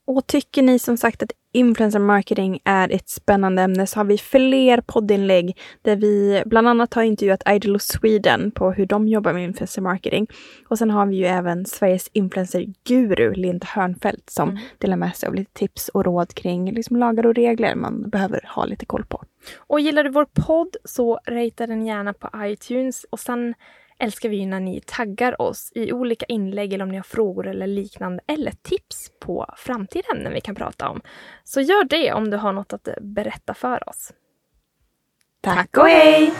Och 0.06 0.28
tycker 0.28 0.62
ni 0.62 0.80
som 0.80 0.98
sagt 0.98 1.24
att 1.24 1.32
influencer 1.52 2.00
marketing 2.00 2.60
är 2.64 2.92
ett 2.92 3.10
spännande 3.10 3.62
ämne 3.62 3.88
så 3.88 4.00
har 4.00 4.06
vi 4.06 4.18
fler 4.18 4.82
poddinlägg 4.82 5.58
där 5.82 5.96
vi 5.96 6.44
bland 6.46 6.68
annat 6.68 6.94
har 6.94 7.04
intervjuat 7.04 7.50
Idol 7.50 7.80
Sweden 7.80 8.52
på 8.52 8.72
hur 8.72 8.86
de 8.86 9.08
jobbar 9.08 9.34
med 9.34 9.44
influencer 9.44 9.82
marketing. 9.82 10.28
Och 10.68 10.78
sen 10.78 10.92
har 10.92 11.06
vi 11.06 11.16
ju 11.16 11.26
även 11.26 11.66
Sveriges 11.66 12.10
influencer-guru 12.14 13.34
Linda 13.34 13.68
Hörnfeldt 13.70 14.30
som 14.30 14.50
mm. 14.50 14.62
delar 14.78 14.98
med 14.98 15.16
sig 15.16 15.28
av 15.28 15.36
lite 15.36 15.54
tips 15.54 15.90
och 15.90 16.06
råd 16.06 16.34
kring 16.34 16.74
liksom 16.74 16.98
lagar 16.98 17.26
och 17.26 17.36
regler 17.36 17.76
man 17.76 18.10
behöver 18.10 18.42
ha 18.56 18.66
lite 18.66 18.86
koll 18.86 19.06
på. 19.06 19.24
Och 19.58 19.80
gillar 19.80 20.04
du 20.04 20.10
vår 20.10 20.26
podd 20.26 20.76
så 20.86 21.20
ratea 21.28 21.68
den 21.68 21.86
gärna 21.86 22.14
på 22.14 22.30
iTunes 22.46 23.06
och 23.10 23.20
sen 23.20 23.54
älskar 24.02 24.30
vi 24.30 24.46
när 24.46 24.60
ni 24.60 24.82
taggar 24.86 25.42
oss 25.42 25.72
i 25.76 25.92
olika 25.92 26.26
inlägg 26.26 26.74
eller 26.74 26.84
om 26.84 26.92
ni 26.92 26.98
har 26.98 27.04
frågor 27.04 27.48
eller 27.48 27.68
liknande 27.68 28.24
eller 28.28 28.52
tips 28.52 29.12
på 29.20 29.54
framtida 29.58 30.08
ämnen 30.16 30.34
vi 30.34 30.42
kan 30.42 30.56
prata 30.56 30.90
om. 30.90 31.02
Så 31.44 31.62
gör 31.62 31.84
det 31.84 32.14
om 32.14 32.30
du 32.30 32.38
har 32.38 32.54
något 32.54 32.74
att 32.74 32.88
berätta 33.02 33.54
för 33.54 33.90
oss. 33.90 34.14
Tack 35.42 35.78
och 35.78 35.88
hej! 35.88 36.32